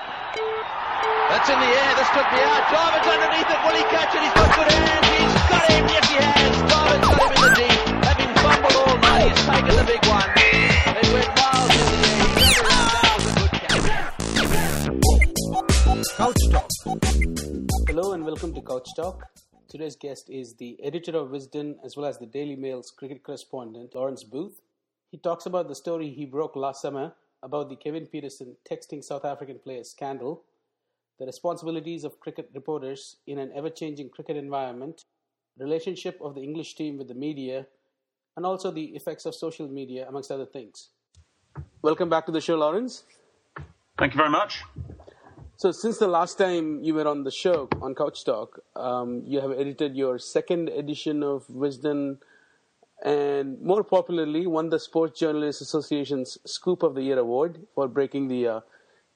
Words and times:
That's 0.00 1.48
in 1.48 1.58
the 1.60 1.66
air. 1.66 1.92
This 1.94 2.08
could 2.10 2.28
be 2.32 2.40
out. 2.42 2.62
Jarvis 2.70 3.06
underneath 3.06 3.50
it. 3.50 3.60
Will 3.64 3.76
he 3.76 3.84
catch 3.90 4.14
it? 4.14 4.22
He's 4.24 4.34
got 4.34 4.50
good 4.56 4.70
hands. 4.72 5.06
He's 5.14 5.34
got 5.48 5.64
him. 5.70 5.88
Yes, 5.88 6.08
he 6.10 6.16
has. 6.16 6.56
Jarvis 6.70 7.00
got 7.00 7.16
him 7.20 7.30
in 7.30 7.40
the 7.40 7.50
deep. 7.60 7.80
Having 8.04 8.32
fumbled 8.42 8.76
all 8.80 8.96
night, 8.98 9.30
he's 9.30 9.44
taken 9.46 9.74
the 9.76 9.84
big 9.84 10.02
one. 10.06 10.30
It 11.00 11.06
went 11.14 11.30
miles 11.38 11.74
in 11.80 11.86
the 11.92 12.08
air. 12.46 12.64
He 13.40 13.56
got 13.60 13.72
a 13.72 13.80
good 13.80 13.88
catch. 13.88 13.88
Couch 16.16 16.42
Talk. 16.50 16.68
Hello 17.88 18.12
and 18.12 18.24
welcome 18.24 18.52
to 18.54 18.60
Couch 18.62 18.88
Talk. 18.96 19.28
Today's 19.68 19.96
guest 19.96 20.28
is 20.30 20.54
the 20.58 20.82
editor 20.82 21.16
of 21.16 21.28
Wisden 21.28 21.76
as 21.84 21.96
well 21.96 22.06
as 22.06 22.18
the 22.18 22.26
Daily 22.26 22.56
Mail's 22.56 22.90
cricket 22.90 23.22
correspondent, 23.22 23.94
Lawrence 23.94 24.24
Booth. 24.24 24.60
He 25.10 25.18
talks 25.18 25.46
about 25.46 25.68
the 25.68 25.76
story 25.76 26.10
he 26.10 26.24
broke 26.24 26.56
last 26.56 26.82
summer 26.82 27.14
about 27.42 27.68
the 27.68 27.76
Kevin 27.76 28.06
Pietersen 28.06 28.56
texting 28.70 29.02
South 29.02 29.24
African 29.24 29.58
players 29.58 29.90
scandal, 29.90 30.42
the 31.18 31.26
responsibilities 31.26 32.04
of 32.04 32.20
cricket 32.20 32.50
reporters 32.54 33.16
in 33.26 33.38
an 33.38 33.50
ever 33.54 33.70
changing 33.70 34.08
cricket 34.10 34.36
environment, 34.36 35.04
relationship 35.58 36.18
of 36.22 36.34
the 36.34 36.42
English 36.42 36.74
team 36.74 36.96
with 36.96 37.08
the 37.08 37.14
media, 37.14 37.66
and 38.36 38.46
also 38.46 38.70
the 38.70 38.84
effects 38.96 39.26
of 39.26 39.34
social 39.34 39.68
media, 39.68 40.06
amongst 40.08 40.30
other 40.30 40.46
things. 40.46 40.90
Welcome 41.82 42.08
back 42.08 42.26
to 42.26 42.32
the 42.32 42.40
show, 42.40 42.56
Lawrence. 42.56 43.04
Thank 43.98 44.14
you 44.14 44.18
very 44.18 44.30
much. 44.30 44.62
So, 45.56 45.72
since 45.72 45.98
the 45.98 46.08
last 46.08 46.38
time 46.38 46.82
you 46.82 46.94
were 46.94 47.06
on 47.06 47.24
the 47.24 47.30
show 47.30 47.68
on 47.82 47.94
Couch 47.94 48.24
Talk, 48.24 48.60
um, 48.76 49.22
you 49.26 49.40
have 49.40 49.52
edited 49.52 49.94
your 49.94 50.18
second 50.18 50.70
edition 50.70 51.22
of 51.22 51.46
Wisden 51.48 52.18
and 53.02 53.60
more 53.62 53.82
popularly 53.82 54.46
won 54.46 54.68
the 54.68 54.78
Sports 54.78 55.18
Journalists 55.20 55.62
Association's 55.62 56.38
Scoop 56.44 56.82
of 56.82 56.94
the 56.94 57.02
Year 57.02 57.18
award 57.18 57.66
for 57.74 57.88
breaking 57.88 58.28
the 58.28 58.46
uh, 58.46 58.60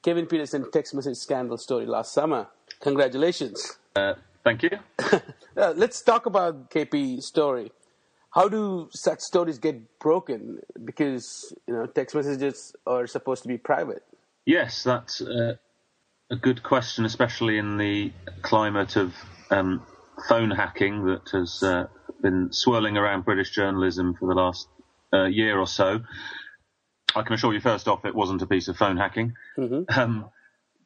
Kevin 0.02 0.26
Pietersen 0.26 0.70
text 0.70 0.94
message 0.94 1.16
scandal 1.16 1.58
story 1.58 1.86
last 1.86 2.12
summer. 2.12 2.48
Congratulations. 2.80 3.78
Uh, 3.96 4.14
thank 4.44 4.62
you. 4.62 4.70
Uh, 5.56 5.72
let's 5.76 6.02
talk 6.02 6.26
about 6.26 6.68
KP 6.68 7.22
story. 7.22 7.70
How 8.30 8.48
do 8.48 8.88
such 8.92 9.20
stories 9.20 9.56
get 9.58 10.00
broken? 10.00 10.58
Because 10.84 11.54
you 11.68 11.74
know 11.74 11.86
text 11.86 12.16
messages 12.16 12.74
are 12.88 13.06
supposed 13.06 13.42
to 13.42 13.48
be 13.48 13.56
private. 13.56 14.02
Yes, 14.44 14.82
that's 14.82 15.20
uh, 15.20 15.54
a 16.28 16.36
good 16.36 16.64
question, 16.64 17.04
especially 17.04 17.58
in 17.58 17.76
the 17.76 18.10
climate 18.42 18.96
of 18.96 19.14
um, 19.50 19.86
phone 20.28 20.50
hacking 20.50 21.04
that 21.04 21.28
has 21.30 21.62
uh, 21.62 21.86
been 22.24 22.52
swirling 22.52 22.96
around 22.96 23.26
British 23.26 23.50
journalism 23.50 24.14
for 24.18 24.26
the 24.26 24.34
last 24.34 24.66
uh, 25.12 25.26
year 25.26 25.58
or 25.58 25.66
so. 25.66 26.00
I 27.14 27.22
can 27.22 27.34
assure 27.34 27.52
you, 27.52 27.60
first 27.60 27.86
off, 27.86 28.06
it 28.06 28.14
wasn't 28.14 28.42
a 28.42 28.46
piece 28.46 28.66
of 28.68 28.78
phone 28.78 28.96
hacking. 28.96 29.34
Um, 29.94 30.30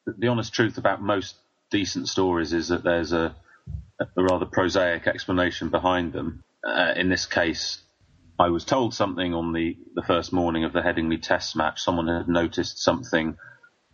the, 0.05 0.14
the 0.19 0.28
honest 0.28 0.53
truth 0.53 0.78
about 0.78 1.00
most 1.00 1.36
decent 1.70 2.09
stories 2.09 2.53
is 2.53 2.69
that 2.69 2.83
there's 2.83 3.12
a, 3.12 3.36
a 4.00 4.06
rather 4.16 4.47
prosaic 4.47 5.06
explanation 5.06 5.70
behind 5.70 6.12
them. 6.12 6.42
Uh, 6.66 6.92
in 6.97 7.09
this 7.09 7.25
case, 7.25 7.81
I 8.39 8.48
was 8.48 8.64
told 8.64 8.92
something 8.92 9.33
on 9.33 9.53
the, 9.53 9.77
the 9.94 10.03
first 10.03 10.33
morning 10.33 10.64
of 10.64 10.72
the 10.72 10.81
Headingley 10.81 11.22
Test 11.22 11.55
match. 11.55 11.81
Someone 11.81 12.09
had 12.09 12.28
noticed 12.28 12.83
something, 12.83 13.36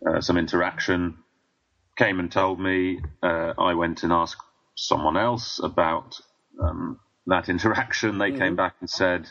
uh, 0.05 0.19
some 0.19 0.37
interaction, 0.37 1.19
came 1.95 2.19
and 2.19 2.31
told 2.31 2.59
me. 2.59 2.99
Uh, 3.21 3.53
I 3.57 3.75
went 3.75 4.01
and 4.01 4.11
asked 4.11 4.41
someone 4.75 5.15
else 5.15 5.59
about 5.63 6.19
um, 6.61 6.99
that 7.27 7.49
interaction. 7.49 8.17
They 8.17 8.31
came 8.31 8.55
back 8.55 8.75
and 8.79 8.89
said, 8.89 9.27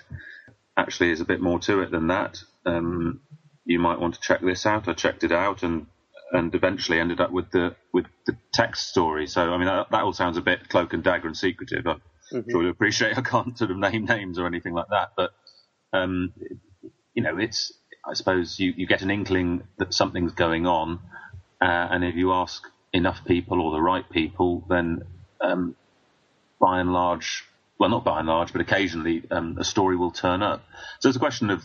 actually, 0.76 1.08
there's 1.08 1.20
a 1.20 1.26
bit 1.26 1.40
more 1.40 1.58
to 1.60 1.80
it 1.80 1.90
than 1.90 2.08
that. 2.08 2.38
Um, 2.66 3.20
you 3.64 3.78
might 3.78 3.98
want 3.98 4.14
to 4.14 4.20
check 4.20 4.40
this 4.40 4.66
out. 4.66 4.88
I 4.88 4.92
checked 4.92 5.24
it 5.24 5.32
out 5.32 5.62
and 5.62 5.86
and 6.32 6.54
eventually 6.54 6.98
ended 6.98 7.20
up 7.20 7.30
with 7.30 7.50
the 7.50 7.76
with 7.92 8.06
the 8.26 8.36
text 8.52 8.88
story. 8.88 9.26
So 9.26 9.52
I 9.52 9.56
mean 9.56 9.66
that, 9.66 9.90
that 9.90 10.02
all 10.02 10.12
sounds 10.12 10.36
a 10.36 10.42
bit 10.42 10.68
cloak 10.68 10.92
and 10.92 11.02
dagger 11.02 11.28
and 11.28 11.36
secretive. 11.36 11.86
I'm 11.86 12.02
sure 12.50 12.62
you 12.62 12.70
appreciate 12.70 13.16
I 13.16 13.22
can't 13.22 13.56
sort 13.56 13.70
of 13.70 13.76
name 13.78 14.04
names 14.04 14.38
or 14.38 14.46
anything 14.46 14.74
like 14.74 14.88
that, 14.90 15.12
but 15.16 15.30
um, 15.92 16.32
you 17.14 17.22
know 17.22 17.38
it's 17.38 17.72
I 18.06 18.14
suppose 18.14 18.58
you, 18.58 18.74
you 18.76 18.86
get 18.86 19.02
an 19.02 19.10
inkling 19.10 19.62
that 19.78 19.94
something's 19.94 20.32
going 20.32 20.66
on, 20.66 20.98
uh, 21.60 21.88
and 21.90 22.04
if 22.04 22.16
you 22.16 22.32
ask 22.32 22.62
enough 22.92 23.24
people 23.24 23.62
or 23.62 23.72
the 23.72 23.80
right 23.80 24.08
people, 24.10 24.64
then 24.68 25.02
um, 25.40 25.74
by 26.60 26.80
and 26.80 26.92
large, 26.92 27.44
well, 27.78 27.90
not 27.90 28.04
by 28.04 28.20
and 28.20 28.28
large, 28.28 28.52
but 28.52 28.60
occasionally 28.60 29.22
um, 29.30 29.56
a 29.58 29.64
story 29.64 29.96
will 29.96 30.10
turn 30.10 30.42
up. 30.42 30.62
So 31.00 31.08
it's 31.08 31.16
a 31.16 31.20
question 31.20 31.50
of, 31.50 31.64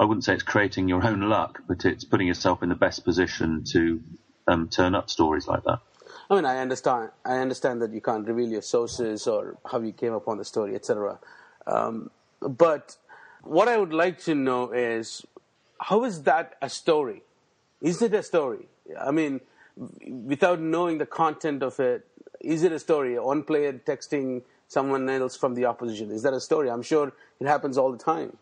I 0.00 0.04
wouldn't 0.04 0.24
say 0.24 0.34
it's 0.34 0.42
creating 0.42 0.88
your 0.88 1.04
own 1.04 1.20
luck, 1.20 1.62
but 1.68 1.84
it's 1.84 2.04
putting 2.04 2.26
yourself 2.26 2.62
in 2.62 2.68
the 2.68 2.74
best 2.74 3.04
position 3.04 3.64
to 3.72 4.00
um, 4.46 4.68
turn 4.68 4.94
up 4.94 5.10
stories 5.10 5.46
like 5.46 5.64
that. 5.64 5.80
I 6.30 6.34
mean, 6.34 6.44
I 6.44 6.58
understand. 6.58 7.10
I 7.24 7.38
understand 7.38 7.82
that 7.82 7.92
you 7.92 8.00
can't 8.00 8.26
reveal 8.26 8.48
your 8.48 8.62
sources 8.62 9.26
or 9.26 9.58
how 9.70 9.80
you 9.80 9.92
came 9.92 10.12
upon 10.12 10.38
the 10.38 10.44
story, 10.44 10.74
etc. 10.74 11.18
Um, 11.66 12.10
but 12.40 12.96
what 13.42 13.68
I 13.68 13.76
would 13.76 13.92
like 13.92 14.20
to 14.24 14.34
know 14.34 14.72
is, 14.72 15.24
how 15.80 16.04
is 16.04 16.22
that 16.22 16.56
a 16.60 16.68
story? 16.68 17.22
Is 17.80 18.02
it 18.02 18.12
a 18.14 18.22
story? 18.22 18.66
I 19.00 19.10
mean, 19.10 19.40
without 20.06 20.60
knowing 20.60 20.98
the 20.98 21.06
content 21.06 21.62
of 21.62 21.78
it, 21.80 22.06
is 22.40 22.62
it 22.62 22.72
a 22.72 22.78
story? 22.78 23.18
One 23.18 23.42
player 23.42 23.72
texting 23.72 24.42
someone 24.68 25.08
else 25.08 25.36
from 25.36 25.54
the 25.54 25.64
opposition. 25.64 26.10
Is 26.10 26.22
that 26.22 26.34
a 26.34 26.40
story? 26.40 26.70
I'm 26.70 26.82
sure 26.82 27.12
it 27.40 27.46
happens 27.46 27.76
all 27.76 27.90
the 27.90 27.98
time. 27.98 28.36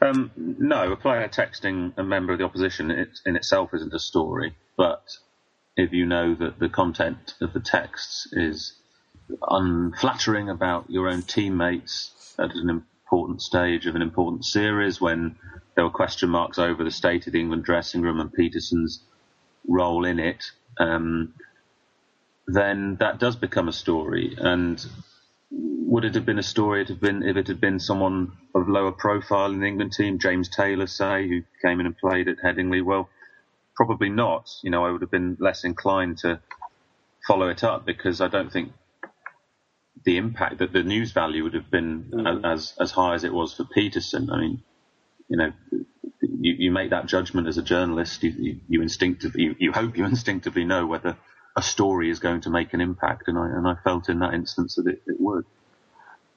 Um, 0.00 0.30
no, 0.36 0.92
a 0.92 0.96
player 0.96 1.28
texting 1.28 1.92
a 1.96 2.02
member 2.02 2.32
of 2.32 2.38
the 2.38 2.44
opposition 2.44 2.90
it, 2.90 3.20
in 3.26 3.36
itself 3.36 3.74
isn't 3.74 3.92
a 3.92 3.98
story, 3.98 4.54
but 4.76 5.18
if 5.76 5.92
you 5.92 6.06
know 6.06 6.34
that 6.34 6.58
the 6.58 6.68
content 6.68 7.34
of 7.40 7.52
the 7.52 7.60
texts 7.60 8.28
is 8.32 8.74
unflattering 9.48 10.48
about 10.48 10.88
your 10.88 11.08
own 11.08 11.22
teammates 11.22 12.34
at 12.38 12.52
an 12.54 12.70
important 12.70 13.42
stage 13.42 13.86
of 13.86 13.94
an 13.94 14.02
important 14.02 14.44
series 14.44 15.00
when 15.00 15.36
there 15.74 15.84
were 15.84 15.90
question 15.90 16.30
marks 16.30 16.58
over 16.58 16.82
the 16.82 16.90
state 16.90 17.26
of 17.26 17.32
the 17.32 17.40
England 17.40 17.64
dressing 17.64 18.02
room 18.02 18.20
and 18.20 18.32
Pietersen's 18.32 19.00
role 19.68 20.04
in 20.04 20.18
it, 20.18 20.52
um, 20.78 21.34
then 22.46 22.96
that 23.00 23.18
does 23.18 23.36
become 23.36 23.68
a 23.68 23.72
story. 23.72 24.36
And 24.38 24.84
would 25.50 26.04
it 26.04 26.14
have 26.14 26.26
been 26.26 26.38
a 26.38 26.44
story 26.44 26.82
it 26.82 26.88
have 26.88 27.00
been 27.00 27.22
if 27.22 27.36
it 27.36 27.48
had 27.48 27.60
been 27.60 27.80
someone 27.80 28.32
of 28.54 28.68
lower 28.68 28.92
profile 28.92 29.52
in 29.52 29.60
the 29.60 29.66
England 29.66 29.92
team, 29.92 30.18
James 30.18 30.48
Taylor, 30.48 30.86
say, 30.86 31.28
who 31.28 31.42
came 31.62 31.80
in 31.80 31.86
and 31.86 31.96
played 31.96 32.28
at 32.28 32.38
Headingley? 32.38 32.84
Well, 32.84 33.08
probably 33.74 34.08
not. 34.08 34.50
You 34.62 34.70
know, 34.70 34.84
I 34.84 34.90
would 34.90 35.02
have 35.02 35.10
been 35.10 35.36
less 35.40 35.64
inclined 35.64 36.18
to 36.18 36.40
follow 37.26 37.48
it 37.48 37.64
up 37.64 37.84
because 37.84 38.20
I 38.20 38.28
don't 38.28 38.52
think 38.52 38.72
the 40.04 40.16
impact 40.16 40.58
that 40.58 40.72
the 40.72 40.82
news 40.82 41.12
value 41.12 41.42
would 41.42 41.54
have 41.54 41.70
been 41.70 42.10
mm. 42.12 42.44
as 42.44 42.74
as 42.78 42.92
high 42.92 43.14
as 43.14 43.24
it 43.24 43.32
was 43.32 43.54
for 43.54 43.64
Pietersen. 43.64 44.30
I 44.30 44.40
mean, 44.40 44.62
you 45.28 45.36
know, 45.36 45.52
you, 46.20 46.54
you 46.58 46.70
make 46.70 46.90
that 46.90 47.06
judgment 47.06 47.48
as 47.48 47.58
a 47.58 47.62
journalist. 47.62 48.22
You, 48.22 48.30
you, 48.30 48.60
you 48.68 48.82
instinctively, 48.82 49.42
you, 49.42 49.56
you 49.58 49.72
hope 49.72 49.96
you 49.96 50.04
instinctively 50.14 50.64
know 50.64 50.86
whether 50.86 51.16
a 51.56 51.62
story 51.62 52.10
is 52.10 52.18
going 52.18 52.42
to 52.42 52.50
make 52.50 52.74
an 52.74 52.80
impact, 52.80 53.28
and 53.28 53.38
I 53.38 53.46
and 53.48 53.66
I 53.66 53.74
felt 53.82 54.08
in 54.08 54.18
that 54.20 54.34
instance 54.34 54.74
that 54.76 54.86
it, 54.86 55.02
it 55.06 55.20
would. 55.20 55.44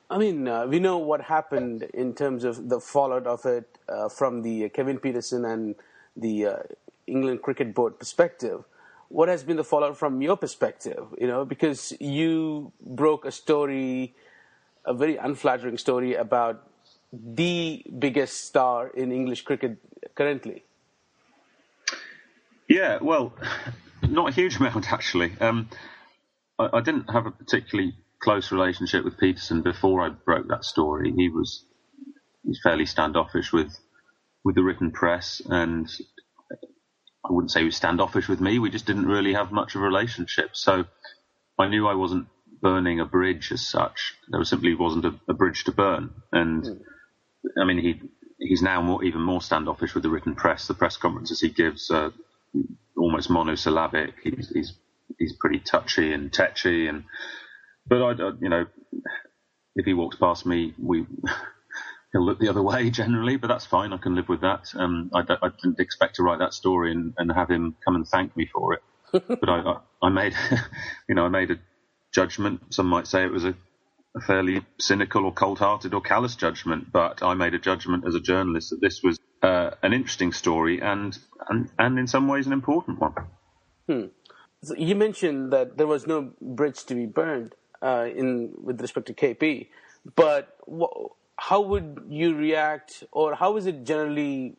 I 0.10 0.18
mean, 0.18 0.48
uh, 0.48 0.66
we 0.66 0.80
know 0.80 0.98
what 0.98 1.22
happened 1.22 1.84
in 1.94 2.16
terms 2.16 2.44
of 2.44 2.70
the 2.70 2.80
fallout 2.80 3.28
of 3.28 3.46
it 3.46 3.78
uh, 3.88 4.10
from 4.10 4.42
the 4.42 4.66
uh, 4.66 4.70
Kevin 4.70 4.98
Pietersen 4.98 5.46
and 5.46 5.76
the 6.16 6.46
uh, 6.46 6.58
England 7.06 7.44
Cricket 7.44 7.76
Board 7.76 8.00
perspective. 8.00 8.64
What 9.10 9.28
has 9.28 9.44
been 9.44 9.58
the 9.58 9.64
fallout 9.64 9.98
from 9.98 10.22
your 10.22 10.38
perspective? 10.38 11.06
You 11.20 11.28
know, 11.28 11.46
because 11.46 11.94
you 12.00 12.72
broke 12.82 13.26
a 13.26 13.32
story, 13.32 14.16
a 14.86 14.94
very 14.94 15.18
unflattering 15.18 15.78
story 15.78 16.16
about 16.16 16.68
the 17.12 17.84
biggest 17.98 18.46
star 18.46 18.88
in 18.88 19.12
English 19.12 19.42
cricket 19.44 19.78
currently. 20.16 20.64
Yeah, 22.68 23.00
well, 23.02 23.34
not 24.10 24.30
a 24.30 24.34
huge 24.34 24.58
amount 24.60 24.92
actually. 24.92 25.34
Um, 25.40 25.70
I, 26.58 26.70
I 26.74 26.82
didn't 26.82 27.12
have 27.12 27.26
a 27.26 27.32
particularly 27.32 27.94
close 28.22 28.52
relationship 28.52 29.06
with 29.06 29.18
Pietersen 29.18 29.64
before 29.64 30.02
I 30.02 30.10
broke 30.10 30.48
that 30.50 30.66
story. 30.66 31.14
He 31.16 31.30
was 31.30 31.66
he's 32.46 32.60
fairly 32.64 32.86
standoffish 32.86 33.52
with 33.52 33.78
with 34.44 34.56
the 34.56 34.64
written 34.64 34.92
press, 34.92 35.42
and 35.46 35.88
I 37.26 37.34
wouldn't 37.34 37.52
say 37.52 37.62
he 37.62 37.66
was 37.66 37.76
standoffish 37.76 38.28
with 38.28 38.42
me. 38.42 38.60
We 38.60 38.70
just 38.70 38.86
didn't 38.86 39.06
really 39.06 39.34
have 39.34 39.52
much 39.52 39.76
of 39.76 39.82
a 39.82 39.86
relationship. 39.86 40.52
So 40.54 40.86
I 41.58 41.68
knew 41.68 41.88
I 41.88 41.96
wasn't 41.96 42.28
burning 42.62 43.00
a 43.00 43.06
bridge 43.06 43.52
as 43.52 43.66
such. 43.66 44.16
There 44.30 44.44
simply 44.44 44.76
wasn't 44.76 45.06
a, 45.06 45.14
a 45.28 45.34
bridge 45.34 45.66
to 45.66 45.72
burn. 45.72 46.12
And 46.32 46.82
I 47.60 47.66
mean, 47.66 47.80
he 47.80 48.02
he's 48.40 48.62
now 48.62 48.82
more, 48.82 49.04
even 49.04 49.22
more 49.22 49.42
standoffish 49.42 49.94
with 49.94 50.04
the 50.04 50.10
written 50.10 50.36
press. 50.36 50.68
The 50.68 50.74
press 50.74 50.98
conferences 50.98 51.42
he 51.42 51.50
gives 51.50 51.92
are 51.92 52.14
almost 53.00 53.30
monosyllabic. 53.30 54.16
He's 54.24 54.50
he's, 54.50 54.74
he's 55.18 55.34
pretty 55.34 55.60
touchy 55.60 56.14
and 56.14 56.32
tetchy. 56.32 56.88
And 56.88 57.06
but 57.88 58.02
I, 58.02 58.12
I, 58.12 58.32
you 58.40 58.50
know, 58.50 58.66
if 59.76 59.86
he 59.86 59.94
walks 59.94 60.18
past 60.18 60.46
me, 60.46 60.74
we 60.78 61.06
he'll 62.12 62.26
look 62.26 62.40
the 62.40 62.50
other 62.50 62.62
way 62.62 62.90
generally, 63.02 63.38
but 63.38 63.48
that's 63.48 63.66
fine. 63.66 63.94
I 63.94 63.98
can 63.98 64.16
live 64.16 64.30
with 64.30 64.42
that. 64.42 64.72
Um, 64.76 65.12
I, 65.14 65.22
I, 65.42 65.50
didn't 65.62 65.80
expect 65.80 66.16
to 66.16 66.24
write 66.24 66.40
that 66.40 66.54
story 66.54 66.92
and, 66.92 67.14
and, 67.18 67.32
have 67.32 67.50
him 67.50 67.76
come 67.86 67.96
and 67.96 68.08
thank 68.08 68.36
me 68.36 68.50
for 68.52 68.74
it, 68.74 68.82
but 69.12 69.50
I, 69.50 69.78
I, 70.02 70.10
made, 70.10 70.34
you 71.08 71.16
know, 71.16 71.26
I 71.26 71.30
made 71.30 71.52
a 71.52 71.60
judgment. 72.14 72.74
Some 72.74 72.88
might 72.88 73.08
say 73.08 73.24
it 73.24 73.32
was 73.32 73.46
a, 73.46 73.56
a 74.16 74.22
fairly 74.22 74.66
cynical 74.80 75.26
or 75.26 75.34
cold-hearted 75.34 75.94
or 75.94 76.02
callous 76.02 76.36
judgment, 76.36 76.92
but 76.92 77.22
I 77.24 77.34
made 77.36 77.54
a 77.54 77.60
judgment 77.60 78.06
as 78.08 78.16
a 78.16 78.20
journalist 78.20 78.72
that 78.72 78.82
this 78.82 79.02
was 79.04 79.20
uh, 79.42 79.72
an 79.82 79.94
interesting 79.94 80.34
story 80.34 80.82
and, 80.82 81.18
and 81.50 81.70
and 81.78 82.00
in 82.00 82.08
some 82.08 82.28
ways 82.28 82.46
an 82.48 82.54
important 82.54 83.00
one. 83.00 83.14
Hmm. 83.88 84.06
So 84.64 84.76
you 84.76 84.96
mentioned 84.96 85.54
that 85.54 85.78
there 85.78 85.88
was 85.88 86.06
no 86.06 86.32
bridge 86.42 86.84
to 86.86 86.96
be 86.96 87.06
burned 87.06 87.56
uh, 87.82 88.08
in 88.14 88.52
with 88.62 88.82
respect 88.82 89.08
to 89.08 89.14
KP, 89.14 89.68
but 90.16 90.58
wh- 90.70 91.08
how 91.38 91.62
would 91.62 92.04
you 92.10 92.36
react, 92.36 93.04
or 93.12 93.36
how 93.36 93.56
is 93.56 93.66
it 93.66 93.86
generally 93.86 94.56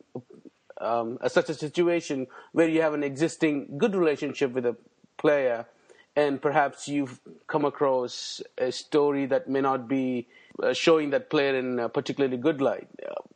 um, 0.79 1.19
such 1.27 1.49
a 1.49 1.53
situation 1.53 2.27
where 2.51 2.67
you 2.67 2.81
have 2.81 2.93
an 2.93 3.03
existing 3.03 3.77
good 3.77 3.95
relationship 3.95 4.51
with 4.51 4.65
a 4.65 4.75
player, 5.17 5.67
and 6.15 6.41
perhaps 6.41 6.87
you've 6.87 7.19
come 7.47 7.65
across 7.65 8.41
a 8.57 8.71
story 8.71 9.25
that 9.27 9.49
may 9.49 9.61
not 9.61 9.87
be 9.87 10.27
uh, 10.61 10.73
showing 10.73 11.11
that 11.11 11.29
player 11.29 11.55
in 11.55 11.79
a 11.79 11.89
particularly 11.89 12.37
good 12.37 12.61
light? 12.61 12.87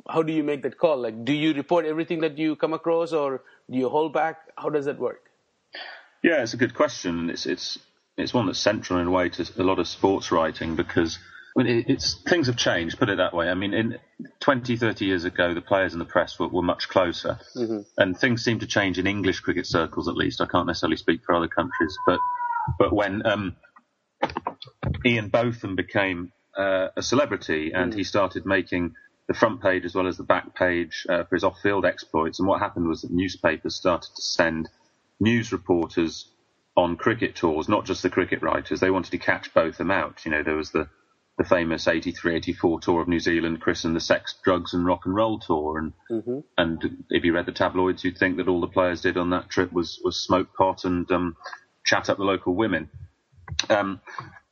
How 0.07 0.21
do 0.21 0.33
you 0.33 0.43
make 0.43 0.61
that 0.63 0.77
call? 0.77 0.97
Like, 0.97 1.25
do 1.25 1.33
you 1.33 1.53
report 1.53 1.85
everything 1.85 2.21
that 2.21 2.37
you 2.37 2.55
come 2.55 2.73
across, 2.73 3.13
or 3.13 3.41
do 3.69 3.77
you 3.77 3.89
hold 3.89 4.13
back? 4.13 4.49
How 4.57 4.69
does 4.69 4.85
that 4.85 4.99
work? 4.99 5.29
Yeah, 6.21 6.41
it's 6.41 6.53
a 6.53 6.57
good 6.57 6.73
question. 6.73 7.29
It's 7.29 7.45
it's 7.45 7.79
it's 8.17 8.33
one 8.33 8.45
that's 8.45 8.59
central 8.59 8.99
in 8.99 9.07
a 9.07 9.11
way 9.11 9.29
to 9.29 9.51
a 9.57 9.63
lot 9.63 9.79
of 9.79 9.87
sports 9.87 10.31
writing 10.31 10.75
because 10.75 11.19
I 11.57 11.63
mean, 11.63 11.85
it's 11.87 12.15
things 12.15 12.47
have 12.47 12.57
changed. 12.57 12.99
Put 12.99 13.09
it 13.09 13.17
that 13.17 13.33
way. 13.33 13.49
I 13.49 13.53
mean, 13.53 13.73
in 13.73 13.97
20, 14.41 14.75
30 14.75 15.05
years 15.05 15.23
ago, 15.23 15.53
the 15.53 15.61
players 15.61 15.93
and 15.93 16.01
the 16.01 16.05
press 16.05 16.37
were, 16.37 16.49
were 16.49 16.61
much 16.61 16.89
closer, 16.89 17.39
mm-hmm. 17.55 17.81
and 17.97 18.17
things 18.17 18.43
seem 18.43 18.59
to 18.59 18.67
change 18.67 18.99
in 18.99 19.07
English 19.07 19.39
cricket 19.39 19.65
circles. 19.65 20.07
At 20.07 20.15
least 20.15 20.41
I 20.41 20.47
can't 20.47 20.67
necessarily 20.67 20.97
speak 20.97 21.21
for 21.23 21.33
other 21.33 21.47
countries, 21.47 21.97
but 22.05 22.19
but 22.79 22.93
when 22.93 23.25
um, 23.25 23.55
Ian 25.05 25.29
Botham 25.29 25.75
became 25.75 26.31
uh, 26.57 26.87
a 26.95 27.01
celebrity 27.01 27.71
and 27.73 27.93
mm. 27.93 27.97
he 27.97 28.03
started 28.03 28.45
making 28.45 28.93
the 29.27 29.33
front 29.33 29.61
page 29.61 29.85
as 29.85 29.95
well 29.95 30.07
as 30.07 30.17
the 30.17 30.23
back 30.23 30.55
page 30.55 31.05
uh, 31.09 31.23
for 31.23 31.35
his 31.35 31.43
off-field 31.43 31.85
exploits, 31.85 32.39
and 32.39 32.47
what 32.47 32.59
happened 32.61 32.87
was 32.87 33.01
that 33.01 33.11
newspapers 33.11 33.75
started 33.75 34.09
to 34.15 34.21
send 34.21 34.69
news 35.19 35.51
reporters 35.51 36.29
on 36.77 36.95
cricket 36.95 37.35
tours, 37.35 37.69
not 37.69 37.85
just 37.85 38.03
the 38.03 38.09
cricket 38.09 38.41
writers. 38.41 38.79
They 38.79 38.91
wanted 38.91 39.11
to 39.11 39.17
catch 39.17 39.53
both 39.53 39.77
them 39.77 39.91
out. 39.91 40.25
You 40.25 40.31
know, 40.31 40.43
there 40.43 40.55
was 40.55 40.71
the 40.71 40.89
the 41.37 41.43
famous 41.43 41.87
83 41.87 42.35
84 42.35 42.79
tour 42.79 43.01
of 43.01 43.07
New 43.09 43.19
Zealand, 43.19 43.59
christened 43.59 43.95
the 43.95 43.99
Sex, 43.99 44.35
Drugs 44.43 44.73
and 44.73 44.85
Rock 44.85 45.01
and 45.05 45.13
Roll 45.13 45.39
Tour. 45.39 45.79
And 45.79 45.93
mm-hmm. 46.09 46.39
and 46.57 47.03
if 47.09 47.25
you 47.25 47.33
read 47.33 47.45
the 47.45 47.51
tabloids, 47.51 48.03
you'd 48.03 48.17
think 48.17 48.37
that 48.37 48.47
all 48.47 48.61
the 48.61 48.67
players 48.67 49.01
did 49.01 49.17
on 49.17 49.31
that 49.31 49.49
trip 49.49 49.73
was, 49.73 49.99
was 50.03 50.23
smoke 50.23 50.55
pot 50.55 50.85
and 50.85 51.09
um, 51.11 51.35
chat 51.85 52.09
up 52.09 52.17
the 52.17 52.23
local 52.23 52.53
women. 52.53 52.89
Um, 53.69 54.01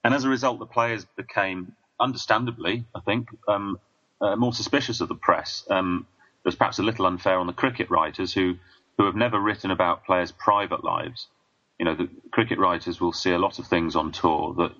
and 0.03 0.13
as 0.13 0.23
a 0.23 0.29
result, 0.29 0.59
the 0.59 0.65
players 0.65 1.05
became, 1.17 1.73
understandably, 1.99 2.85
I 2.95 2.99
think, 3.01 3.27
um, 3.47 3.79
uh, 4.21 4.35
more 4.35 4.53
suspicious 4.53 5.01
of 5.01 5.09
the 5.09 5.15
press. 5.15 5.65
Um, 5.69 6.05
it 6.43 6.47
was 6.47 6.55
perhaps 6.55 6.79
a 6.79 6.83
little 6.83 7.05
unfair 7.05 7.39
on 7.39 7.47
the 7.47 7.53
cricket 7.53 7.89
writers 7.89 8.33
who, 8.33 8.55
who 8.97 9.05
have 9.05 9.15
never 9.15 9.39
written 9.39 9.71
about 9.71 10.05
players' 10.05 10.31
private 10.31 10.83
lives. 10.83 11.27
You 11.79 11.85
know, 11.85 11.95
the 11.95 12.09
cricket 12.31 12.59
writers 12.59 13.01
will 13.01 13.13
see 13.13 13.31
a 13.31 13.39
lot 13.39 13.59
of 13.59 13.67
things 13.67 13.95
on 13.95 14.11
tour 14.11 14.53
that 14.57 14.71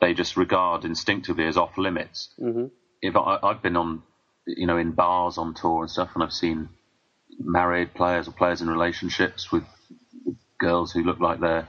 they 0.00 0.14
just 0.14 0.36
regard 0.36 0.84
instinctively 0.84 1.46
as 1.46 1.56
off 1.56 1.76
limits. 1.76 2.30
Mm-hmm. 2.40 2.66
If 3.02 3.16
I, 3.16 3.38
have 3.42 3.62
been 3.62 3.76
on, 3.76 4.02
you 4.46 4.66
know, 4.66 4.78
in 4.78 4.92
bars 4.92 5.36
on 5.36 5.54
tour 5.54 5.82
and 5.82 5.90
stuff, 5.90 6.10
and 6.14 6.22
I've 6.22 6.32
seen 6.32 6.68
married 7.38 7.94
players 7.94 8.28
or 8.28 8.32
players 8.32 8.62
in 8.62 8.68
relationships 8.68 9.52
with 9.52 9.64
girls 10.58 10.92
who 10.92 11.02
look 11.02 11.20
like 11.20 11.40
they're 11.40 11.68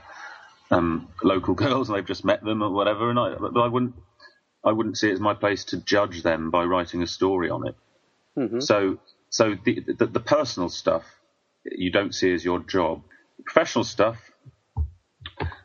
um, 0.72 1.08
local 1.22 1.54
girls 1.64 1.88
and 1.88 1.96
they've 1.96 2.06
just 2.06 2.24
met 2.24 2.42
them 2.42 2.62
or 2.62 2.70
whatever, 2.70 3.10
and 3.10 3.18
I, 3.18 3.34
but 3.34 3.60
I 3.60 3.68
wouldn't, 3.68 3.94
I 4.64 4.72
wouldn't 4.72 4.98
see 4.98 5.08
it 5.08 5.14
as 5.14 5.20
my 5.20 5.34
place 5.34 5.64
to 5.66 5.76
judge 5.76 6.22
them 6.22 6.50
by 6.50 6.64
writing 6.64 7.02
a 7.02 7.06
story 7.06 7.50
on 7.50 7.68
it. 7.68 7.74
Mm-hmm. 8.38 8.60
So, 8.60 8.98
so 9.30 9.54
the, 9.64 9.80
the, 9.98 10.06
the 10.06 10.20
personal 10.20 10.68
stuff 10.68 11.04
you 11.64 11.90
don't 11.90 12.14
see 12.14 12.32
as 12.32 12.44
your 12.44 12.60
job. 12.60 13.02
Professional 13.44 13.84
stuff, 13.84 14.18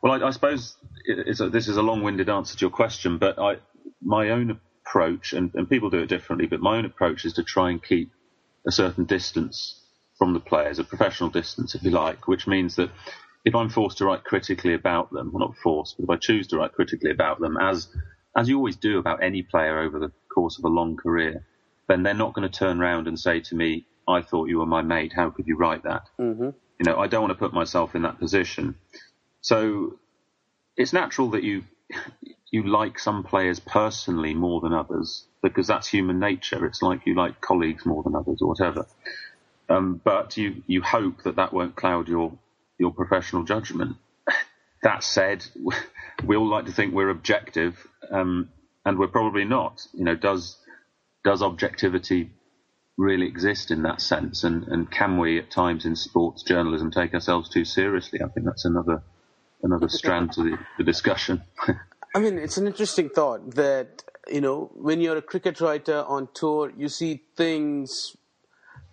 well, 0.01 0.23
I, 0.23 0.27
I 0.27 0.31
suppose 0.31 0.75
a, 1.09 1.49
this 1.49 1.67
is 1.67 1.77
a 1.77 1.81
long-winded 1.81 2.29
answer 2.29 2.55
to 2.57 2.61
your 2.61 2.69
question, 2.69 3.17
but 3.17 3.39
I, 3.39 3.57
my 4.01 4.29
own 4.29 4.59
approach, 4.85 5.33
and, 5.33 5.51
and 5.55 5.69
people 5.69 5.89
do 5.89 5.99
it 5.99 6.07
differently, 6.07 6.47
but 6.47 6.59
my 6.59 6.77
own 6.77 6.85
approach 6.85 7.25
is 7.25 7.33
to 7.33 7.43
try 7.43 7.69
and 7.69 7.83
keep 7.83 8.11
a 8.67 8.71
certain 8.71 9.05
distance 9.05 9.81
from 10.17 10.33
the 10.33 10.39
players, 10.39 10.79
a 10.79 10.83
professional 10.83 11.29
distance, 11.29 11.75
if 11.75 11.83
you 11.83 11.91
like, 11.91 12.27
which 12.27 12.47
means 12.47 12.75
that 12.75 12.89
if 13.45 13.55
I'm 13.55 13.69
forced 13.69 13.97
to 13.99 14.05
write 14.05 14.23
critically 14.23 14.73
about 14.73 15.11
them, 15.11 15.31
well, 15.31 15.47
not 15.47 15.57
forced, 15.57 15.97
but 15.97 16.03
if 16.03 16.09
I 16.09 16.17
choose 16.17 16.47
to 16.47 16.57
write 16.57 16.73
critically 16.73 17.11
about 17.11 17.39
them, 17.39 17.57
as 17.57 17.87
as 18.35 18.47
you 18.47 18.57
always 18.57 18.75
do 18.75 18.99
about 18.99 19.23
any 19.23 19.41
player 19.41 19.79
over 19.79 19.97
the 19.97 20.11
course 20.29 20.59
of 20.59 20.65
a 20.65 20.67
long 20.67 20.95
career, 20.95 21.43
then 21.87 22.03
they're 22.03 22.13
not 22.13 22.33
going 22.33 22.47
to 22.47 22.59
turn 22.59 22.79
around 22.79 23.07
and 23.07 23.19
say 23.19 23.39
to 23.41 23.55
me, 23.55 23.85
"I 24.07 24.21
thought 24.21 24.49
you 24.49 24.59
were 24.59 24.65
my 24.65 24.81
mate. 24.81 25.13
How 25.13 25.29
could 25.29 25.47
you 25.47 25.57
write 25.57 25.83
that?" 25.83 26.03
Mm-hmm. 26.19 26.49
You 26.79 26.83
know, 26.83 26.99
I 26.99 27.07
don't 27.07 27.21
want 27.21 27.31
to 27.31 27.39
put 27.39 27.53
myself 27.53 27.95
in 27.95 28.03
that 28.03 28.19
position. 28.19 28.75
So 29.41 29.97
it's 30.75 30.93
natural 30.93 31.31
that 31.31 31.43
you 31.43 31.63
you 32.51 32.63
like 32.63 32.99
some 32.99 33.23
players 33.23 33.59
personally 33.59 34.33
more 34.33 34.61
than 34.61 34.73
others 34.73 35.25
because 35.41 35.67
that's 35.67 35.87
human 35.87 36.19
nature. 36.19 36.65
It's 36.65 36.81
like 36.81 37.05
you 37.05 37.15
like 37.15 37.41
colleagues 37.41 37.85
more 37.85 38.03
than 38.03 38.15
others 38.15 38.41
or 38.41 38.49
whatever. 38.49 38.85
Um, 39.69 39.99
but 40.03 40.37
you 40.37 40.63
you 40.67 40.81
hope 40.81 41.23
that 41.23 41.35
that 41.37 41.53
won't 41.53 41.75
cloud 41.75 42.07
your 42.07 42.33
your 42.77 42.91
professional 42.91 43.43
judgment. 43.43 43.97
That 44.83 45.03
said, 45.03 45.43
we 46.23 46.35
all 46.35 46.47
like 46.47 46.65
to 46.65 46.71
think 46.71 46.93
we're 46.93 47.09
objective, 47.09 47.75
um, 48.11 48.49
and 48.85 48.99
we're 48.99 49.07
probably 49.07 49.43
not. 49.43 49.85
You 49.93 50.03
know, 50.03 50.15
does 50.15 50.57
does 51.23 51.41
objectivity 51.41 52.31
really 52.95 53.27
exist 53.27 53.71
in 53.71 53.81
that 53.83 54.01
sense? 54.01 54.43
And 54.43 54.67
and 54.67 54.89
can 54.89 55.17
we 55.17 55.39
at 55.39 55.49
times 55.49 55.85
in 55.85 55.95
sports 55.95 56.43
journalism 56.43 56.91
take 56.91 57.13
ourselves 57.13 57.49
too 57.49 57.65
seriously? 57.65 58.19
I 58.23 58.27
think 58.27 58.45
that's 58.45 58.65
another 58.65 59.01
another 59.63 59.89
strand 59.89 60.33
to 60.33 60.43
the, 60.43 60.59
the 60.77 60.83
discussion. 60.83 61.41
I 62.15 62.19
mean, 62.19 62.37
it's 62.37 62.57
an 62.57 62.67
interesting 62.67 63.09
thought 63.09 63.55
that 63.55 64.03
you 64.31 64.41
know 64.41 64.71
when 64.75 65.01
you're 65.01 65.17
a 65.17 65.21
cricket 65.23 65.59
writer 65.59 66.03
on 66.07 66.29
tour, 66.33 66.71
you 66.77 66.87
see 66.87 67.23
things 67.35 68.15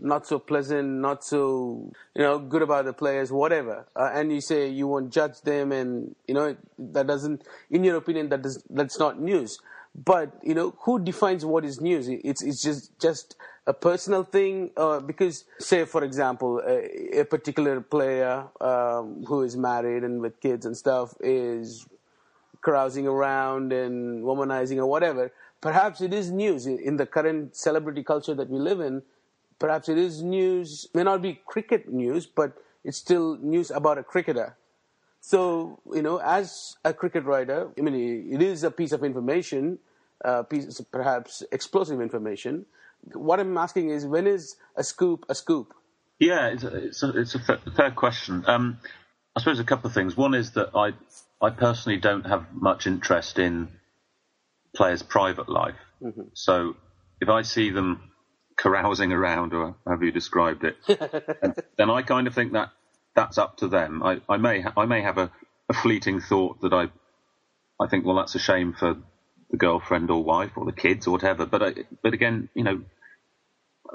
not 0.04 0.26
so 0.26 0.38
pleasant, 0.38 0.86
not 1.00 1.24
so 1.24 1.90
you 2.14 2.22
know 2.22 2.38
good 2.38 2.62
about 2.62 2.84
the 2.84 2.92
players, 2.92 3.32
whatever, 3.32 3.86
uh, 3.96 4.10
and 4.12 4.30
you 4.32 4.40
say 4.40 4.68
you 4.68 4.86
won't 4.86 5.10
judge 5.10 5.40
them, 5.40 5.72
and 5.72 6.14
you 6.28 6.34
know 6.34 6.56
that 6.78 7.06
doesn't, 7.06 7.42
in 7.70 7.82
your 7.82 7.96
opinion, 7.96 8.28
that 8.28 8.42
does 8.42 8.62
that's 8.70 8.98
not 8.98 9.20
news. 9.20 9.58
But 9.94 10.32
you 10.42 10.54
know 10.54 10.74
who 10.80 10.98
defines 10.98 11.44
what 11.44 11.64
is 11.64 11.80
news? 11.80 12.08
It's 12.08 12.42
it's 12.42 12.62
just 12.62 12.98
just 13.00 13.36
a 13.66 13.72
personal 13.72 14.24
thing 14.24 14.70
uh, 14.76 15.00
because 15.00 15.44
say 15.58 15.84
for 15.84 16.04
example 16.04 16.60
a, 16.66 17.20
a 17.20 17.24
particular 17.24 17.80
player 17.80 18.44
um, 18.60 19.24
who 19.26 19.42
is 19.42 19.56
married 19.56 20.04
and 20.04 20.20
with 20.20 20.38
kids 20.40 20.66
and 20.66 20.76
stuff 20.76 21.14
is 21.20 21.86
carousing 22.62 23.06
around 23.06 23.72
and 23.72 24.22
womanizing 24.22 24.76
or 24.76 24.86
whatever 24.86 25.32
perhaps 25.60 26.00
it 26.02 26.12
is 26.12 26.30
news 26.30 26.66
in 26.66 26.96
the 26.96 27.06
current 27.06 27.56
celebrity 27.56 28.02
culture 28.02 28.34
that 28.34 28.50
we 28.50 28.58
live 28.58 28.80
in 28.80 29.02
perhaps 29.58 29.88
it 29.88 29.98
is 29.98 30.22
news 30.22 30.88
may 30.94 31.02
not 31.02 31.22
be 31.22 31.40
cricket 31.46 31.92
news 31.92 32.26
but 32.26 32.56
it's 32.84 32.98
still 32.98 33.38
news 33.38 33.70
about 33.70 33.98
a 33.98 34.02
cricketer 34.02 34.56
so 35.20 35.80
you 35.92 36.02
know 36.02 36.18
as 36.18 36.76
a 36.84 36.92
cricket 36.92 37.24
writer 37.24 37.70
i 37.78 37.80
mean 37.80 37.94
it 38.30 38.42
is 38.42 38.64
a 38.64 38.70
piece 38.70 38.92
of 38.92 39.04
information 39.04 39.78
uh, 40.24 40.42
piece 40.42 40.80
perhaps 40.90 41.42
explosive 41.52 42.00
information 42.00 42.64
what 43.12 43.40
I'm 43.40 43.56
asking 43.58 43.90
is, 43.90 44.06
when 44.06 44.26
is 44.26 44.56
a 44.76 44.84
scoop 44.84 45.26
a 45.28 45.34
scoop? 45.34 45.74
Yeah, 46.18 46.48
it's 46.48 46.64
a, 46.64 46.76
it's 46.76 47.02
a, 47.02 47.20
it's 47.20 47.34
a 47.34 47.70
fair 47.76 47.90
question. 47.90 48.44
Um, 48.46 48.78
I 49.36 49.40
suppose 49.40 49.58
a 49.58 49.64
couple 49.64 49.88
of 49.88 49.94
things. 49.94 50.16
One 50.16 50.34
is 50.34 50.52
that 50.52 50.70
I 50.74 50.92
I 51.44 51.50
personally 51.50 51.98
don't 51.98 52.24
have 52.26 52.46
much 52.52 52.86
interest 52.86 53.38
in 53.38 53.68
players' 54.74 55.02
private 55.02 55.48
life. 55.48 55.76
Mm-hmm. 56.02 56.22
So 56.34 56.76
if 57.20 57.28
I 57.28 57.42
see 57.42 57.70
them 57.70 58.10
carousing 58.56 59.12
around, 59.12 59.54
or 59.54 59.76
however 59.86 60.04
you 60.04 60.12
described 60.12 60.64
it, 60.64 60.76
then 61.76 61.90
I 61.90 62.02
kind 62.02 62.26
of 62.26 62.34
think 62.34 62.52
that 62.52 62.70
that's 63.14 63.38
up 63.38 63.58
to 63.58 63.68
them. 63.68 64.02
I, 64.02 64.20
I 64.28 64.36
may 64.36 64.60
ha- 64.60 64.72
I 64.76 64.86
may 64.86 65.02
have 65.02 65.18
a, 65.18 65.30
a 65.68 65.74
fleeting 65.74 66.20
thought 66.20 66.60
that 66.62 66.72
I 66.72 66.88
I 67.82 67.88
think 67.88 68.04
well 68.04 68.16
that's 68.16 68.34
a 68.34 68.40
shame 68.40 68.72
for 68.72 68.96
the 69.50 69.56
girlfriend 69.56 70.10
or 70.10 70.22
wife 70.24 70.52
or 70.56 70.64
the 70.64 70.72
kids 70.72 71.06
or 71.06 71.12
whatever. 71.12 71.46
But 71.46 71.62
I, 71.62 71.74
but 72.02 72.14
again, 72.14 72.48
you 72.54 72.64
know, 72.64 72.82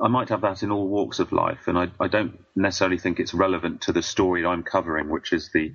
I 0.01 0.07
might 0.07 0.29
have 0.29 0.41
that 0.41 0.63
in 0.63 0.71
all 0.71 0.87
walks 0.87 1.19
of 1.19 1.31
life, 1.31 1.67
and 1.67 1.77
I, 1.77 1.87
I 1.99 2.07
don't 2.07 2.39
necessarily 2.55 2.97
think 2.97 3.19
it's 3.19 3.33
relevant 3.33 3.81
to 3.83 3.91
the 3.91 4.01
story 4.01 4.45
I'm 4.45 4.63
covering, 4.63 5.09
which 5.09 5.33
is 5.33 5.51
the 5.53 5.73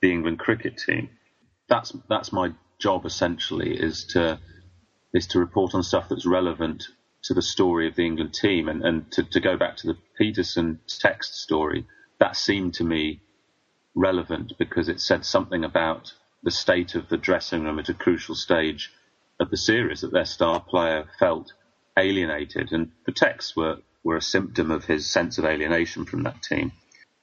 the 0.00 0.12
England 0.12 0.38
cricket 0.38 0.78
team. 0.78 1.10
That's 1.68 1.92
that's 2.08 2.32
my 2.32 2.52
job 2.78 3.06
essentially 3.06 3.74
is 3.80 4.04
to 4.06 4.38
is 5.14 5.28
to 5.28 5.38
report 5.38 5.74
on 5.74 5.82
stuff 5.82 6.08
that's 6.08 6.26
relevant 6.26 6.84
to 7.24 7.34
the 7.34 7.42
story 7.42 7.88
of 7.88 7.96
the 7.96 8.04
England 8.04 8.34
team. 8.34 8.68
And, 8.68 8.84
and 8.84 9.10
to, 9.12 9.24
to 9.24 9.40
go 9.40 9.56
back 9.56 9.76
to 9.78 9.86
the 9.86 9.98
Pietersen 10.18 10.78
text 10.86 11.34
story, 11.40 11.86
that 12.20 12.36
seemed 12.36 12.74
to 12.74 12.84
me 12.84 13.20
relevant 13.94 14.52
because 14.58 14.88
it 14.88 15.00
said 15.00 15.24
something 15.24 15.64
about 15.64 16.12
the 16.42 16.50
state 16.50 16.94
of 16.94 17.08
the 17.08 17.16
dressing 17.16 17.64
room 17.64 17.78
at 17.78 17.88
a 17.88 17.94
crucial 17.94 18.34
stage 18.34 18.92
of 19.40 19.50
the 19.50 19.56
series 19.56 20.02
that 20.02 20.12
their 20.12 20.24
star 20.24 20.60
player 20.60 21.06
felt 21.18 21.52
alienated. 21.98 22.72
And 22.72 22.92
the 23.06 23.12
texts 23.12 23.56
were, 23.56 23.78
were 24.02 24.16
a 24.16 24.22
symptom 24.22 24.70
of 24.70 24.84
his 24.84 25.10
sense 25.10 25.38
of 25.38 25.44
alienation 25.44 26.04
from 26.04 26.22
that 26.24 26.42
team. 26.42 26.72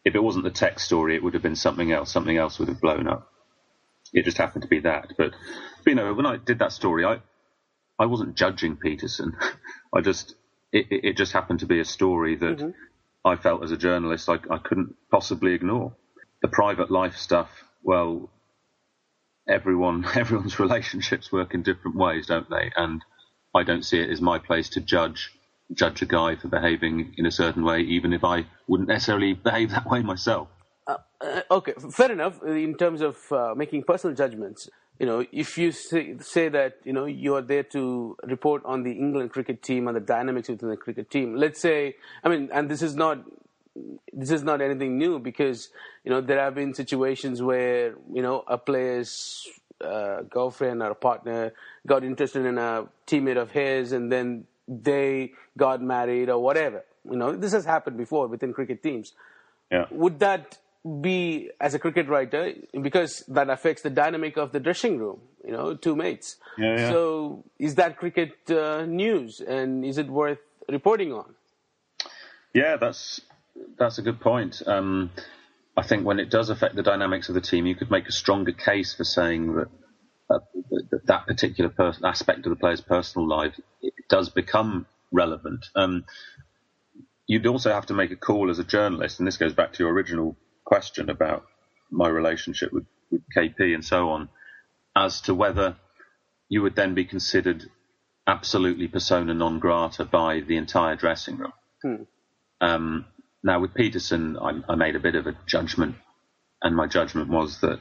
If 0.04 0.16
it 0.16 0.24
wasn't 0.24 0.46
the 0.46 0.52
text 0.52 0.86
story, 0.86 1.16
it 1.16 1.24
would 1.24 1.36
have 1.36 1.44
been 1.44 1.56
something 1.56 1.92
else. 1.92 2.12
Something 2.12 2.38
else 2.38 2.58
would 2.58 2.70
have 2.70 2.82
blown 2.82 3.08
up. 3.08 3.32
It 4.14 4.26
just 4.26 4.38
happened 4.38 4.64
to 4.64 4.68
be 4.68 4.80
that. 4.80 5.14
But, 5.18 5.34
you 5.86 5.96
know, 5.96 6.14
when 6.14 6.26
I 6.26 6.38
did 6.38 6.60
that 6.60 6.74
story, 6.74 7.06
I, 7.06 7.20
I 8.00 8.06
wasn't 8.06 8.36
judging 8.36 8.78
Pietersen. 8.78 9.34
I 9.94 10.02
just, 10.02 10.36
it, 10.72 10.88
it, 10.90 11.18
just 11.18 11.34
happened 11.34 11.60
to 11.60 11.66
be 11.66 11.80
a 11.80 11.86
story 11.86 12.36
that 12.38 12.58
mm-hmm. 12.58 12.70
I 13.24 13.36
felt 13.36 13.64
as 13.64 13.72
a 13.72 13.78
journalist 13.78 14.30
I, 14.30 14.40
I 14.50 14.58
couldn't 14.58 14.96
possibly 15.10 15.54
ignore. 15.54 15.94
The 16.42 16.48
private 16.48 16.90
life 16.90 17.18
stuff, 17.18 17.50
well, 17.84 18.30
everyone, 19.48 20.06
everyone's 20.16 20.60
relationships 20.60 21.32
work 21.32 21.54
in 21.54 21.64
different 21.64 21.98
ways, 21.98 22.28
don't 22.28 22.50
they? 22.50 22.72
And 22.76 23.04
I 23.54 23.64
don't 23.64 23.84
see 23.84 24.00
it 24.00 24.10
as 24.10 24.22
my 24.22 24.40
place 24.40 24.70
to 24.70 24.82
judge 24.82 25.32
judge 25.74 26.02
a 26.02 26.06
guy 26.06 26.36
for 26.36 26.50
behaving 26.50 27.14
in 27.18 27.26
a 27.26 27.32
certain 27.32 27.64
way, 27.64 27.80
even 27.82 28.12
if 28.12 28.24
I 28.26 28.46
wouldn't 28.68 28.90
necessarily 28.90 29.34
behave 29.34 29.72
that 29.72 29.90
way 29.90 30.02
myself. 30.02 30.50
Uh, 31.20 31.42
okay, 31.52 31.74
fair 31.92 32.12
enough. 32.12 32.42
In 32.44 32.76
terms 32.76 33.02
of 33.02 33.18
uh, 33.32 33.54
making 33.56 33.84
personal 33.84 34.16
judgments, 34.16 34.70
you 35.00 35.06
know, 35.06 35.26
if 35.32 35.58
you 35.58 35.72
say, 35.72 36.16
say, 36.20 36.50
that 36.50 36.78
you 36.84 36.94
know 36.94 37.06
you 37.06 37.36
are 37.36 37.42
there 37.42 37.64
to 37.64 38.16
report 38.24 38.64
on 38.66 38.84
the 38.84 38.92
England 38.92 39.32
cricket 39.32 39.62
team 39.64 39.88
and 39.88 39.96
the 39.96 40.02
dynamics 40.02 40.50
within 40.50 40.70
the 40.70 40.78
cricket 40.78 41.10
team, 41.10 41.36
let's 41.36 41.60
say, 41.60 41.96
I 42.24 42.30
mean, 42.30 42.50
and 42.54 42.70
this 42.70 42.82
is 42.82 42.96
not 42.96 43.20
this 44.14 44.32
is 44.32 44.44
not 44.44 44.62
anything 44.62 44.98
new 44.98 45.18
because 45.20 45.70
you 46.04 46.12
know 46.12 46.22
there 46.22 46.40
have 46.40 46.56
been 46.56 46.74
situations 46.74 47.42
where 47.42 47.96
you 48.14 48.22
know 48.22 48.44
a 48.48 48.58
player's 48.58 49.48
uh, 49.84 50.22
girlfriend 50.24 50.82
or 50.82 50.92
a 50.92 50.96
partner 50.96 51.54
got 51.88 52.04
interested 52.04 52.46
in 52.46 52.58
a 52.58 52.88
teammate 53.08 53.38
of 53.38 53.52
his, 53.52 53.92
and 53.92 54.12
then 54.12 54.46
they 54.68 55.32
got 55.58 55.82
married 55.82 56.30
or 56.30 56.40
whatever. 56.40 56.84
You 57.10 57.18
know, 57.18 57.36
this 57.36 57.54
has 57.54 57.66
happened 57.66 57.98
before 57.98 58.28
within 58.28 58.54
cricket 58.54 58.84
teams. 58.84 59.14
Yeah. 59.72 59.86
Would 59.90 60.20
that 60.20 60.60
be 61.00 61.52
as 61.60 61.74
a 61.74 61.80
cricket 61.80 62.08
writer 62.08 62.54
because 62.82 63.24
that 63.28 63.50
affects 63.50 63.84
the 63.84 63.90
dynamic 63.90 64.38
of 64.38 64.52
the 64.52 64.60
dressing 64.60 64.98
room 64.98 65.22
you 65.44 65.52
know 65.52 65.76
two 65.76 65.96
mates. 65.96 66.38
Yeah, 66.58 66.78
yeah. 66.78 66.90
so 66.90 67.44
is 67.60 67.76
that 67.76 67.98
cricket 67.98 68.34
uh, 68.50 68.86
news 68.86 69.42
and 69.42 69.86
is 69.86 69.98
it 69.98 70.08
worth 70.08 70.40
reporting 70.68 71.14
on? 71.14 71.36
Yeah 72.54 72.78
that's 72.78 73.22
that's 73.78 73.98
a 73.98 74.02
good 74.02 74.20
point. 74.20 74.62
Um, 74.66 75.12
i 75.78 75.82
think 75.82 76.06
when 76.06 76.20
it 76.20 76.30
does 76.30 76.50
affect 76.50 76.76
the 76.76 76.84
dynamics 76.84 77.30
of 77.30 77.36
the 77.36 77.40
team 77.40 77.66
you 77.66 77.76
could 77.76 77.90
make 77.90 78.06
a 78.06 78.12
stronger 78.12 78.52
case 78.52 78.94
for 78.94 79.06
saying 79.06 79.56
that 79.56 79.70
uh, 80.30 80.40
that, 80.70 81.06
that 81.06 81.28
particular 81.28 81.74
aspect 82.04 82.46
of 82.46 82.50
the 82.50 82.56
player's 82.56 82.82
personal 82.82 83.28
life 83.28 83.60
does 84.10 84.30
become 84.30 84.86
relevant. 85.12 85.66
Um, 85.76 86.06
you'd 87.28 87.48
also 87.48 87.72
have 87.72 87.86
to 87.88 87.94
make 87.94 88.12
a 88.12 88.16
call 88.16 88.50
as 88.50 88.60
a 88.60 88.64
journalist 88.64 89.20
and 89.20 89.28
this 89.28 89.38
goes 89.38 89.54
back 89.54 89.74
to 89.74 89.84
your 89.84 89.94
original 89.94 90.36
question 90.72 91.10
about 91.10 91.44
my 91.90 92.08
relationship 92.08 92.72
with, 92.72 92.86
with 93.12 93.22
KP 93.36 93.74
and 93.74 93.84
so 93.84 94.10
on, 94.12 94.30
as 94.96 95.20
to 95.20 95.36
whether 95.36 95.76
you 96.48 96.62
would 96.62 96.78
then 96.78 96.94
be 96.96 97.04
considered 97.04 97.70
absolutely 98.26 98.88
persona 98.88 99.34
non 99.34 99.60
grata 99.60 100.06
by 100.06 100.40
the 100.40 100.56
entire 100.56 100.96
dressing 100.96 101.38
room. 101.38 101.54
Hmm. 101.84 102.04
Um, 102.62 103.06
now, 103.44 103.60
with 103.60 103.74
Pietersen, 103.74 104.38
I, 104.42 104.72
I, 104.72 104.76
made 104.76 104.96
a 104.96 105.00
bit 105.00 105.16
of 105.16 105.28
a 105.28 105.36
judgment, 105.46 105.96
and 106.62 106.74
my 106.74 106.88
judgment 106.88 107.28
was 107.28 107.60
that 107.60 107.80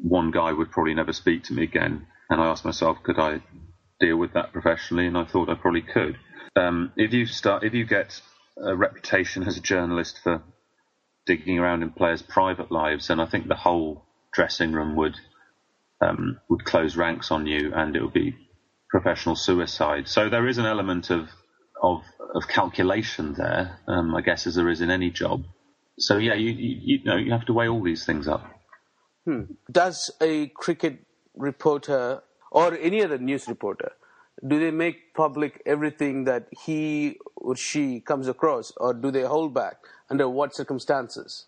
one 0.00 0.30
guy 0.30 0.52
would 0.52 0.70
probably 0.70 0.94
never 0.94 1.12
speak 1.12 1.42
to 1.44 1.54
me 1.54 1.64
again. 1.64 2.06
And 2.30 2.40
I 2.40 2.46
asked 2.46 2.64
myself, 2.64 2.98
could 3.02 3.18
I 3.18 3.42
deal 3.98 4.16
with 4.16 4.34
that 4.34 4.52
professionally? 4.52 5.06
And 5.08 5.18
I 5.18 5.24
thought 5.24 5.48
I 5.48 5.54
probably 5.54 5.82
could. 5.82 6.18
Um, 6.54 6.92
if 6.96 7.12
you 7.12 7.26
start, 7.26 7.64
if 7.64 7.74
you 7.74 7.84
get 7.84 8.20
a 8.62 8.76
reputation 8.76 9.42
as 9.42 9.56
a 9.56 9.60
journalist 9.60 10.20
for 10.22 10.42
digging 11.26 11.58
around 11.58 11.82
in 11.82 11.90
players' 11.90 12.22
private 12.22 12.70
lives, 12.70 13.10
and 13.10 13.20
I 13.20 13.26
think 13.26 13.48
the 13.48 13.54
whole 13.54 14.04
dressing 14.32 14.72
room 14.72 14.96
would 14.96 15.16
um, 16.00 16.40
would 16.48 16.64
close 16.64 16.96
ranks 16.96 17.30
on 17.30 17.46
you, 17.46 17.72
and 17.74 17.94
it 17.94 18.02
would 18.02 18.12
be 18.12 18.34
professional 18.90 19.36
suicide. 19.36 20.08
So 20.08 20.28
there 20.28 20.46
is 20.48 20.58
an 20.58 20.66
element 20.66 21.10
of 21.10 21.28
of, 21.82 22.02
of 22.34 22.48
calculation 22.48 23.34
there, 23.34 23.78
um, 23.88 24.14
I 24.14 24.20
guess, 24.20 24.46
as 24.46 24.54
there 24.54 24.68
is 24.68 24.80
in 24.80 24.90
any 24.90 25.10
job. 25.10 25.44
So 25.98 26.16
yeah, 26.16 26.34
you, 26.34 26.50
you, 26.50 26.76
you 26.82 27.04
know 27.04 27.16
you 27.16 27.32
have 27.32 27.46
to 27.46 27.52
weigh 27.52 27.68
all 27.68 27.82
these 27.82 28.04
things 28.04 28.28
up. 28.28 28.44
Hmm. 29.24 29.42
Does 29.70 30.10
a 30.20 30.48
cricket 30.48 31.06
reporter 31.34 32.22
or 32.50 32.74
any 32.74 33.02
other 33.02 33.18
news 33.18 33.48
reporter 33.48 33.92
do 34.46 34.58
they 34.58 34.70
make 34.70 35.14
public 35.14 35.62
everything 35.66 36.24
that 36.24 36.48
he 36.64 37.18
or 37.36 37.56
she 37.56 38.00
comes 38.00 38.28
across, 38.28 38.72
or 38.76 38.94
do 38.94 39.10
they 39.10 39.22
hold 39.22 39.54
back? 39.54 39.76
Under 40.10 40.28
what 40.28 40.54
circumstances? 40.54 41.46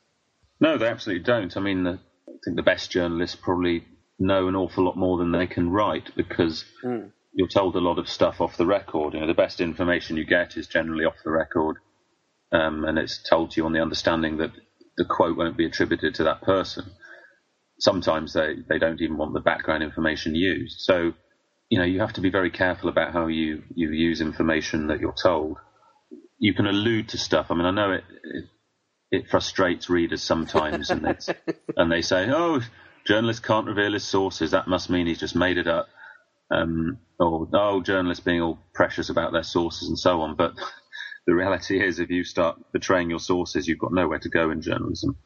No, 0.61 0.79
they 0.79 0.87
absolutely 0.87 1.25
don't. 1.25 1.57
I 1.57 1.61
mean, 1.61 1.85
the, 1.85 1.99
I 2.29 2.33
think 2.45 2.57
the 2.57 2.63
best 2.63 2.91
journalists 2.91 3.37
probably 3.37 3.85
know 4.19 4.49
an 4.49 4.57
awful 4.57 4.85
lot 4.85 4.97
more 4.97 5.19
than 5.19 5.33
they 5.33 5.47
can 5.47 5.71
write 5.71 6.15
because 6.17 6.65
mm. 6.85 7.11
you're 7.33 7.49
told 7.49 7.75
a 7.75 7.81
lot 7.81 7.99
of 7.99 8.09
stuff 8.09 8.41
off 8.41 8.57
the 8.57 8.67
record. 8.67 9.15
You 9.15 9.21
know, 9.21 9.27
the 9.27 9.35
best 9.35 9.61
information 9.61 10.17
you 10.17 10.25
get 10.25 10.57
is 10.57 10.67
generally 10.67 11.05
off 11.05 11.17
the 11.25 11.31
record, 11.31 11.77
um, 12.53 12.85
and 12.85 12.99
it's 12.99 13.23
told 13.23 13.51
to 13.51 13.61
you 13.61 13.67
on 13.67 13.73
the 13.73 13.83
understanding 13.83 14.39
that 14.39 14.53
the 14.97 15.05
quote 15.05 15.37
won't 15.37 15.57
be 15.57 15.67
attributed 15.67 16.15
to 16.15 16.25
that 16.25 16.43
person. 16.43 16.85
Sometimes 17.81 18.33
they, 18.33 18.55
they 18.69 18.79
don't 18.79 19.01
even 19.01 19.17
want 19.17 19.35
the 19.35 19.41
background 19.41 19.83
information 19.83 20.35
used. 20.35 20.81
So 20.81 21.13
you 21.75 21.81
know, 21.81 21.87
you 21.87 21.99
have 21.99 22.13
to 22.13 22.21
be 22.21 22.31
very 22.31 22.51
careful 22.51 22.89
about 22.89 23.13
how 23.13 23.27
you, 23.27 23.65
you 23.75 23.91
use 23.91 24.21
information 24.21 24.87
that 24.87 25.01
you're 25.01 25.13
told. 25.21 25.57
You 26.39 26.55
can 26.55 26.69
allude 26.69 27.09
to 27.09 27.19
stuff. 27.19 27.51
I 27.51 27.57
mean, 27.57 27.67
I 27.67 27.73
know 27.73 27.91
it, 27.91 28.05
it, 28.23 28.45
it 29.11 29.29
frustrates 29.29 29.91
readers 29.91 30.23
sometimes 30.23 30.91
and, 30.91 31.05
and 31.77 31.91
they 31.91 32.01
say, 32.01 32.31
oh, 32.31 32.61
journalist 33.05 33.43
can't 33.43 33.67
reveal 33.67 33.93
his 33.93 34.05
sources. 34.05 34.53
That 34.53 34.69
must 34.69 34.89
mean 34.89 35.09
he's 35.09 35.19
just 35.19 35.35
made 35.35 35.59
it 35.59 35.67
up. 35.67 35.89
Um, 36.49 36.99
or, 37.19 37.49
oh, 37.53 37.83
journalists 37.83 38.23
being 38.23 38.41
all 38.41 38.61
precious 38.73 39.11
about 39.11 39.33
their 39.33 39.43
sources 39.43 39.89
and 39.89 39.99
so 39.99 40.21
on. 40.21 40.37
But 40.37 40.53
the 41.27 41.35
reality 41.35 41.85
is, 41.85 41.99
if 41.99 42.09
you 42.09 42.23
start 42.23 42.57
betraying 42.73 43.11
your 43.11 43.19
sources, 43.19 43.67
you've 43.67 43.81
got 43.81 43.93
nowhere 43.93 44.21
to 44.21 44.29
go 44.29 44.53
in 44.53 44.63
journalism. 44.63 45.17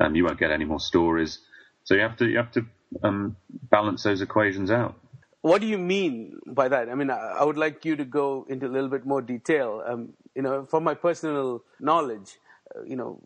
Um, 0.00 0.16
you 0.16 0.24
won't 0.24 0.40
get 0.40 0.50
any 0.50 0.64
more 0.64 0.80
stories. 0.80 1.38
So 1.84 1.94
you 1.94 2.00
have 2.00 2.16
to, 2.16 2.26
you 2.26 2.38
have 2.38 2.50
to 2.54 2.66
um, 3.04 3.36
balance 3.70 4.02
those 4.02 4.20
equations 4.20 4.72
out 4.72 4.96
what 5.42 5.60
do 5.60 5.66
you 5.66 5.78
mean 5.78 6.38
by 6.46 6.68
that? 6.68 6.88
I 6.88 6.94
mean, 6.94 7.10
I 7.10 7.44
would 7.44 7.58
like 7.58 7.84
you 7.84 7.96
to 7.96 8.04
go 8.04 8.46
into 8.48 8.66
a 8.66 8.72
little 8.72 8.88
bit 8.88 9.04
more 9.04 9.20
detail. 9.20 9.82
Um, 9.86 10.14
you 10.34 10.42
know, 10.42 10.64
from 10.64 10.84
my 10.84 10.94
personal 10.94 11.64
knowledge, 11.80 12.38
uh, 12.74 12.82
you 12.84 12.96
know, 12.96 13.20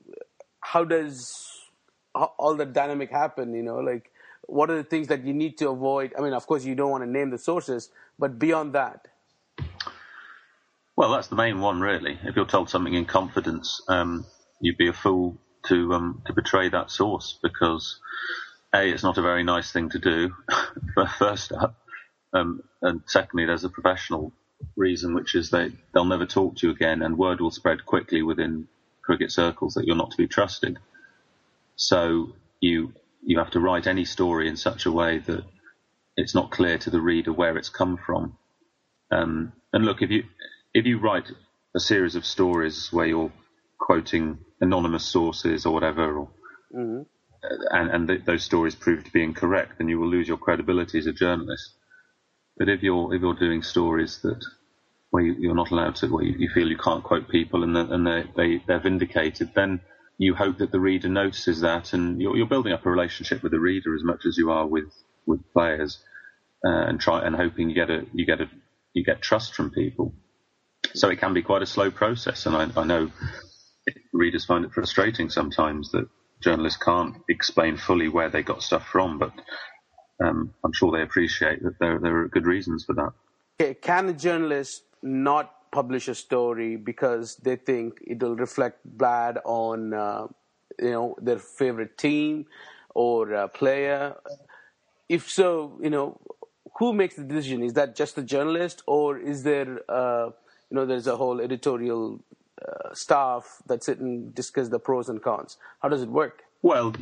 how 0.61 0.85
does 0.85 1.47
all 2.15 2.57
the 2.57 2.65
dynamic 2.65 3.11
happen? 3.11 3.55
You 3.55 3.63
know, 3.63 3.77
like 3.77 4.11
what 4.47 4.71
are 4.71 4.77
the 4.77 4.85
things 4.85 5.09
that 5.09 5.25
you 5.25 5.35
need 5.35 5.59
to 5.59 5.69
avoid? 5.69 6.15
I 6.19 6.23
mean, 6.23 6.33
of 6.33 6.47
course, 6.47 6.65
you 6.65 6.75
don't 6.75 6.91
want 6.91 7.05
to 7.05 7.11
name 7.11 7.31
the 7.31 7.39
sources, 7.39 7.91
but 8.19 8.39
beyond 8.39 8.73
that. 8.75 9.09
Well, 10.97 11.13
that's 11.13 11.29
the 11.29 11.37
main 11.37 11.61
one, 11.61 11.81
really. 11.81 12.19
If 12.25 12.37
you're 12.37 12.47
told 12.47 12.71
something 12.71 12.95
in 12.95 13.05
confidence, 13.05 13.83
um, 13.89 14.25
you'd 14.61 14.79
be 14.79 14.89
a 14.89 14.95
fool 14.95 15.39
to 15.67 15.93
um, 15.93 16.23
to 16.27 16.33
betray 16.33 16.71
that 16.71 16.91
source 16.91 17.39
because 17.43 18.01
a, 18.75 18.89
it's 18.89 19.03
not 19.03 19.19
a 19.19 19.23
very 19.23 19.43
nice 19.43 19.71
thing 19.71 19.91
to 19.91 19.99
do. 19.99 20.35
first 21.19 21.53
up, 21.53 21.77
um, 22.33 22.63
and 22.83 23.03
secondly, 23.07 23.47
there's 23.47 23.65
a 23.65 23.69
professional 23.69 24.33
reason, 24.77 25.15
which 25.15 25.35
is 25.35 25.51
they 25.51 25.73
they'll 25.93 26.05
never 26.05 26.27
talk 26.27 26.57
to 26.57 26.67
you 26.67 26.73
again, 26.73 27.03
and 27.03 27.19
word 27.19 27.41
will 27.41 27.51
spread 27.51 27.87
quickly 27.87 28.23
within 28.23 28.69
cricket 29.03 29.31
circles 29.31 29.75
that 29.75 29.87
you're 29.87 29.97
not 29.97 30.11
to 30.11 30.17
be 30.17 30.27
trusted. 30.27 30.79
So 31.77 32.33
you 32.61 32.93
you 33.23 33.39
have 33.39 33.51
to 33.51 33.61
write 33.61 33.87
any 33.87 34.05
story 34.05 34.49
in 34.49 34.57
such 34.57 34.87
a 34.87 34.93
way 34.93 35.19
that 35.19 35.45
it's 36.17 36.35
not 36.35 36.51
clear 36.51 36.79
to 36.79 36.91
the 36.91 37.01
reader 37.01 37.33
where 37.33 37.57
it's 37.57 37.69
come 37.69 37.99
from. 37.99 38.37
Um, 39.11 39.53
and 39.73 39.85
look, 39.85 40.03
if 40.03 40.11
you 40.11 40.25
if 40.75 40.87
you 40.87 40.99
write 40.99 41.31
a 41.75 41.81
series 41.81 42.17
of 42.17 42.25
stories 42.25 42.93
where 42.93 43.07
you're 43.07 43.33
quoting 43.79 44.39
anonymous 44.61 45.05
sources 45.05 45.67
or 45.67 45.75
whatever, 45.75 46.19
or, 46.19 46.29
mm-hmm. 46.75 47.03
and, 47.71 47.91
and 47.91 48.09
th- 48.09 48.25
those 48.25 48.43
stories 48.43 48.75
prove 48.75 49.05
to 49.05 49.13
be 49.13 49.23
incorrect, 49.23 49.79
then 49.79 49.89
you 49.89 50.01
will 50.01 50.09
lose 50.09 50.27
your 50.27 50.39
credibility 50.39 50.99
as 50.99 51.07
a 51.07 51.13
journalist. 51.13 51.76
But 52.57 52.69
if 52.69 52.83
you're 52.83 53.15
if 53.15 53.21
you're 53.21 53.35
doing 53.35 53.63
stories 53.63 54.21
that 54.23 54.45
where 55.11 55.23
you, 55.23 55.51
are 55.51 55.55
not 55.55 55.71
allowed 55.71 55.97
to, 55.97 56.09
where 56.09 56.25
you, 56.25 56.35
you, 56.39 56.49
feel 56.49 56.69
you 56.69 56.77
can't 56.77 57.05
quote 57.05 57.29
people 57.29 57.63
and, 57.63 57.77
the, 57.77 57.81
and 57.93 58.07
they, 58.07 58.25
they 58.37 58.63
they're 58.67 58.81
vindicated, 58.81 59.53
then 59.55 59.81
you 60.19 60.35
hope 60.35 60.59
that 60.59 60.73
the 60.73 60.81
reader 60.81 61.09
notices 61.09 61.61
that, 61.61 61.93
and 61.93 62.21
you're, 62.21 62.37
you're 62.37 62.47
building 62.47 62.73
up 62.73 62.85
a 62.85 62.91
relationship 62.91 63.43
with 63.43 63.53
the 63.53 63.61
reader 63.61 63.95
as 63.95 64.03
much 64.03 64.25
as 64.27 64.37
you 64.37 64.51
are 64.51 64.67
with 64.67 64.93
with 65.27 65.41
players, 65.53 65.99
uh, 66.65 66.87
and 66.89 67.01
try 67.01 67.25
and 67.25 67.37
hoping 67.37 67.69
you 67.69 67.75
get 67.75 67.91
a 67.91 68.07
you 68.13 68.25
get 68.27 68.41
a 68.41 68.49
you 68.95 69.05
get 69.05 69.23
trust 69.23 69.55
from 69.55 69.71
people. 69.71 70.15
So 70.95 71.11
it 71.11 71.19
can 71.19 71.35
be 71.35 71.43
quite 71.43 71.63
a 71.63 71.67
slow 71.67 71.91
process, 71.91 72.47
and 72.47 72.57
I, 72.57 72.81
I 72.81 72.85
know 72.85 73.11
readers 74.13 74.45
find 74.45 74.65
it 74.65 74.73
frustrating 74.73 75.31
sometimes 75.31 75.93
that 75.93 76.09
journalists 76.41 76.83
can't 76.83 77.17
explain 77.29 77.77
fully 77.77 78.09
where 78.09 78.31
they 78.31 78.43
got 78.43 78.63
stuff 78.63 78.87
from, 78.89 79.19
but 79.19 79.33
um, 80.21 80.55
I'm 80.65 80.73
sure 80.73 80.93
they 80.93 81.03
appreciate 81.03 81.63
that 81.63 81.79
there, 81.79 81.99
there 81.99 82.17
are 82.17 82.29
good 82.29 82.47
reasons 82.47 82.85
for 82.85 82.95
that. 82.95 83.75
Can 83.83 84.09
a 84.09 84.13
journalist 84.13 84.85
not 85.03 85.71
publish 85.71 86.09
a 86.09 86.15
story 86.15 86.77
because 86.77 87.37
they 87.37 87.57
think 87.57 87.99
it'll 88.07 88.37
reflect 88.37 88.81
bad 88.85 89.39
on 89.45 89.95
uh, 89.95 90.27
you 90.79 90.91
know 90.91 91.17
their 91.21 91.39
favorite 91.39 91.97
team 91.99 92.47
or 92.95 93.35
uh, 93.35 93.49
player? 93.49 94.17
If 95.09 95.31
so, 95.31 95.79
you 95.83 95.91
know 95.91 96.21
who 96.79 96.93
makes 96.93 97.17
the 97.17 97.25
decision? 97.25 97.63
Is 97.63 97.73
that 97.75 97.97
just 97.97 98.17
the 98.17 98.23
journalist, 98.23 98.83
or 98.87 99.19
is 99.19 99.43
there 99.43 99.81
uh, 99.89 100.31
you 100.71 100.75
know 100.77 100.87
there's 100.87 101.07
a 101.07 101.17
whole 101.17 101.41
editorial 101.41 102.21
uh, 102.67 102.95
staff 102.95 103.63
that 103.67 103.85
sit 103.85 103.99
and 103.99 104.35
discuss 104.35 104.69
the 104.69 104.79
pros 104.79 105.09
and 105.09 105.23
cons? 105.23 105.57
How 105.81 105.89
does 105.89 106.03
it 106.03 106.11
work? 106.11 106.43
Well, 106.63 106.95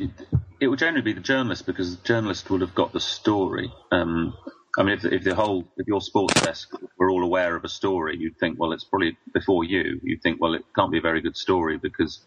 it, 0.59 0.67
would 0.67 0.79
generally 0.79 1.01
be 1.01 1.13
the 1.13 1.21
journalist 1.21 1.65
because 1.65 1.95
the 1.95 2.03
journalist 2.03 2.49
would 2.49 2.61
have 2.61 2.75
got 2.75 2.93
the 2.93 2.99
story. 2.99 3.71
Um, 3.91 4.35
I 4.77 4.83
mean, 4.83 4.95
if, 4.95 5.05
if, 5.05 5.23
the 5.23 5.35
whole, 5.35 5.65
if 5.77 5.87
your 5.87 6.01
sports 6.01 6.41
desk 6.41 6.71
were 6.97 7.09
all 7.09 7.23
aware 7.23 7.55
of 7.55 7.63
a 7.63 7.69
story, 7.69 8.17
you'd 8.17 8.37
think, 8.37 8.59
well, 8.59 8.73
it's 8.73 8.83
probably 8.83 9.17
before 9.33 9.63
you. 9.63 9.99
You'd 10.03 10.21
think, 10.21 10.41
well, 10.41 10.53
it 10.53 10.63
can't 10.75 10.91
be 10.91 10.97
a 10.97 11.01
very 11.01 11.21
good 11.21 11.37
story 11.37 11.77
because 11.77 12.19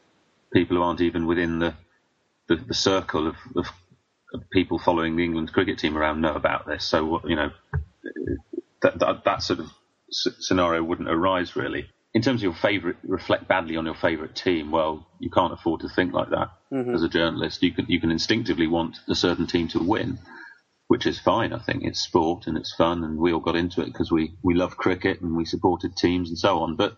people 0.52 0.76
who 0.76 0.82
aren't 0.82 1.00
even 1.00 1.26
within 1.26 1.58
the 1.58 1.74
the, 2.46 2.56
the 2.56 2.74
circle 2.74 3.26
of, 3.26 3.36
of, 3.56 3.66
of, 4.32 4.48
people 4.50 4.78
following 4.78 5.16
the 5.16 5.24
England 5.24 5.52
cricket 5.52 5.78
team 5.78 5.98
around 5.98 6.22
know 6.22 6.32
about 6.32 6.66
this. 6.66 6.82
So, 6.82 7.20
you 7.26 7.36
know, 7.36 7.50
that 8.80 8.98
that, 8.98 9.24
that 9.24 9.42
sort 9.42 9.58
of 9.58 9.66
scenario 10.10 10.82
wouldn't 10.82 11.10
arise 11.10 11.54
really 11.56 11.90
in 12.14 12.22
terms 12.22 12.40
of 12.40 12.44
your 12.44 12.54
favourite, 12.54 12.96
reflect 13.02 13.48
badly 13.48 13.76
on 13.76 13.84
your 13.84 13.94
favourite 13.94 14.34
team. 14.34 14.70
Well, 14.70 15.06
you 15.18 15.30
can't 15.30 15.52
afford 15.52 15.80
to 15.80 15.88
think 15.88 16.12
like 16.12 16.30
that 16.30 16.48
mm-hmm. 16.72 16.94
as 16.94 17.02
a 17.02 17.08
journalist. 17.08 17.62
You 17.62 17.72
can 17.72 17.86
you 17.88 18.00
can 18.00 18.10
instinctively 18.10 18.66
want 18.66 18.96
a 19.08 19.14
certain 19.14 19.46
team 19.46 19.68
to 19.68 19.78
win, 19.78 20.18
which 20.88 21.06
is 21.06 21.18
fine. 21.18 21.52
I 21.52 21.58
think 21.58 21.84
it's 21.84 22.00
sport 22.00 22.46
and 22.46 22.56
it's 22.56 22.74
fun, 22.74 23.04
and 23.04 23.18
we 23.18 23.32
all 23.32 23.40
got 23.40 23.56
into 23.56 23.82
it 23.82 23.86
because 23.86 24.10
we 24.10 24.34
we 24.42 24.54
love 24.54 24.76
cricket 24.76 25.20
and 25.20 25.36
we 25.36 25.44
supported 25.44 25.96
teams 25.96 26.30
and 26.30 26.38
so 26.38 26.60
on. 26.60 26.76
But 26.76 26.96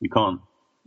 you 0.00 0.10
can't 0.10 0.40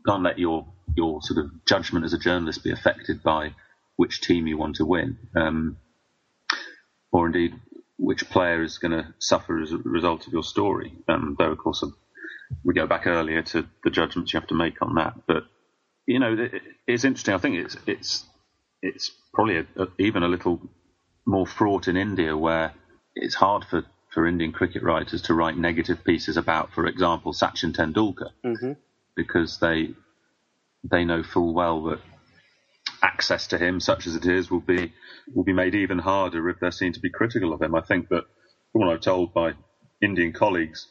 can't 0.06 0.24
let 0.24 0.40
your 0.40 0.68
your 0.96 1.22
sort 1.22 1.44
of 1.44 1.66
judgment 1.66 2.06
as 2.06 2.14
a 2.14 2.20
journalist 2.20 2.64
be 2.64 2.72
affected 2.72 3.24
by 3.24 3.56
which 3.96 4.22
team 4.22 4.48
you 4.48 4.58
want 4.58 4.76
to 4.76 4.86
win, 4.86 5.18
um, 5.36 5.78
or 7.12 7.28
indeed 7.28 7.54
which 7.98 8.30
player 8.30 8.62
is 8.62 8.80
going 8.80 8.92
to 8.92 9.14
suffer 9.20 9.62
as 9.62 9.72
a 9.72 9.78
result 9.78 10.28
of 10.28 10.34
your 10.34 10.44
story. 10.44 10.94
Um, 11.08 11.36
though, 11.38 11.52
of 11.52 11.58
course, 11.60 11.84
we 12.64 12.74
go 12.74 12.88
back 12.88 13.08
earlier 13.08 13.42
to 13.42 13.66
the 13.84 13.90
judgments 13.90 14.34
you 14.34 14.40
have 14.40 14.50
to 14.50 14.56
make 14.56 14.82
on 14.82 14.96
that. 14.96 15.14
But 15.28 15.44
you 16.06 16.20
know, 16.20 16.50
it's 16.88 17.06
interesting. 17.06 17.34
I 17.34 17.38
think 17.38 17.56
it's 17.56 17.78
it's 17.88 18.26
it's 18.82 19.12
probably 19.34 19.58
a, 19.58 19.66
a, 19.78 19.88
even 20.00 20.24
a 20.24 20.28
little 20.28 20.60
more 21.26 21.48
fraught 21.48 21.88
in 21.88 21.98
India, 21.98 22.36
where 22.38 22.74
it's 23.16 23.36
hard 23.36 23.66
for 23.66 23.84
for 24.14 24.28
Indian 24.28 24.52
cricket 24.52 24.84
writers 24.84 25.24
to 25.24 25.34
write 25.34 25.58
negative 25.58 26.04
pieces 26.04 26.38
about, 26.38 26.72
for 26.74 26.86
example, 26.86 27.34
Sachin 27.34 27.74
Tendulkar, 27.74 28.30
mm-hmm. 28.46 28.74
because 29.16 29.60
they 29.60 29.92
they 30.84 31.06
know 31.06 31.24
full 31.24 31.54
well 31.54 31.84
that 31.86 32.00
access 33.02 33.48
to 33.48 33.58
him, 33.58 33.80
such 33.80 34.08
as 34.08 34.16
it 34.16 34.26
is, 34.26 34.52
will 34.52 34.60
be 34.60 34.94
will 35.34 35.44
be 35.44 35.54
made 35.54 35.76
even 35.76 36.00
harder 36.00 36.50
if 36.50 36.60
they're 36.60 36.72
seen 36.72 36.94
to 36.94 37.00
be 37.00 37.10
critical 37.10 37.54
of 37.54 37.62
him. 37.62 37.76
I 37.76 37.82
think 37.82 38.10
that 38.10 38.26
from 38.72 38.82
what 38.82 38.90
I'm 38.90 39.00
told 39.00 39.34
by 39.34 39.54
Indian 40.02 40.34
colleagues, 40.34 40.88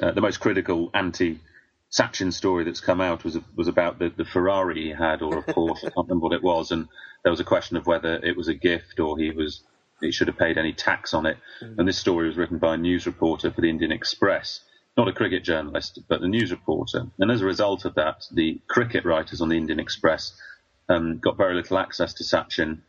uh, 0.00 0.12
the 0.12 0.20
most 0.20 0.40
critical 0.40 0.90
anti 0.94 1.40
Sachin 1.90 2.32
story 2.32 2.64
that's 2.64 2.80
come 2.80 3.00
out 3.00 3.24
was 3.24 3.38
was 3.54 3.68
about 3.68 3.98
the, 3.98 4.08
the 4.08 4.24
Ferrari 4.24 4.84
he 4.84 4.90
had 4.90 5.22
or 5.22 5.38
a 5.38 5.42
Porsche. 5.52 5.84
I 5.84 5.90
can't 5.90 6.08
remember 6.08 6.24
what 6.24 6.32
it 6.32 6.42
was, 6.42 6.70
and 6.70 6.88
there 7.22 7.30
was 7.30 7.40
a 7.40 7.44
question 7.44 7.76
of 7.76 7.86
whether 7.86 8.14
it 8.16 8.36
was 8.36 8.48
a 8.48 8.54
gift 8.54 8.98
or 9.00 9.16
he 9.18 9.30
was 9.30 9.62
he 10.00 10.10
should 10.10 10.28
have 10.28 10.38
paid 10.38 10.58
any 10.58 10.72
tax 10.72 11.14
on 11.14 11.26
it. 11.26 11.38
Mm. 11.62 11.78
And 11.78 11.88
this 11.88 11.98
story 11.98 12.26
was 12.26 12.36
written 12.36 12.58
by 12.58 12.74
a 12.74 12.78
news 12.78 13.06
reporter 13.06 13.50
for 13.50 13.60
the 13.60 13.70
Indian 13.70 13.92
Express, 13.92 14.60
not 14.96 15.08
a 15.08 15.12
cricket 15.12 15.44
journalist, 15.44 16.00
but 16.08 16.20
a 16.20 16.28
news 16.28 16.50
reporter. 16.50 17.06
And 17.18 17.30
as 17.30 17.40
a 17.40 17.46
result 17.46 17.84
of 17.84 17.94
that, 17.94 18.26
the 18.32 18.60
cricket 18.68 19.04
writers 19.04 19.40
on 19.40 19.48
the 19.48 19.56
Indian 19.56 19.80
Express 19.80 20.36
um, 20.88 21.18
got 21.18 21.36
very 21.36 21.54
little 21.54 21.78
access 21.78 22.14
to 22.14 22.24
Sachin 22.24 22.80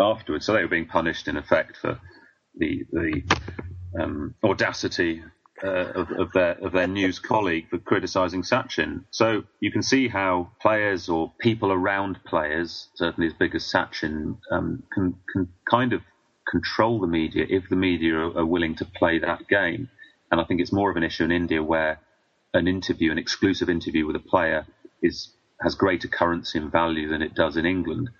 afterwards. 0.00 0.46
So 0.46 0.52
they 0.52 0.62
were 0.62 0.68
being 0.68 0.86
punished 0.86 1.28
in 1.28 1.36
effect 1.36 1.76
for 1.76 2.00
the 2.56 2.86
the 2.90 3.22
um, 4.00 4.34
audacity 4.42 5.22
uh, 5.62 5.92
of, 5.94 6.10
of, 6.12 6.32
their 6.32 6.52
of 6.52 6.72
their 6.72 6.86
news 6.86 7.18
colleague 7.18 7.68
for 7.70 7.78
criticising 7.78 8.42
Sachin. 8.42 9.04
So 9.10 9.44
you 9.60 9.72
can 9.72 9.82
see 9.82 10.08
how 10.08 10.50
players 10.60 11.08
or 11.08 11.32
people 11.38 11.72
around 11.72 12.22
players, 12.24 12.88
certainly 12.94 13.26
as 13.26 13.32
big 13.32 13.54
as 13.54 13.64
Sachin, 13.64 14.38
um, 14.50 14.82
can 14.92 15.14
can 15.32 15.48
kind 15.70 15.92
of 15.92 16.02
control 16.48 17.00
the 17.00 17.06
media 17.06 17.46
if 17.48 17.68
the 17.68 17.76
media 17.76 18.14
are, 18.14 18.38
are, 18.38 18.46
willing 18.46 18.76
to 18.76 18.84
play 18.84 19.18
that 19.18 19.48
game. 19.48 19.88
And 20.30 20.40
I 20.40 20.44
think 20.44 20.60
it's 20.60 20.72
more 20.72 20.90
of 20.90 20.96
an 20.96 21.02
issue 21.02 21.24
in 21.24 21.32
India 21.32 21.62
where 21.62 22.00
an 22.54 22.68
interview, 22.68 23.10
an 23.10 23.18
exclusive 23.18 23.68
interview 23.68 24.06
with 24.06 24.16
a 24.16 24.20
player, 24.20 24.66
is 25.02 25.32
has 25.60 25.74
greater 25.74 26.08
currency 26.08 26.58
and 26.58 26.70
value 26.70 27.08
than 27.08 27.22
it 27.22 27.34
does 27.34 27.56
in 27.56 27.64
England, 27.64 28.10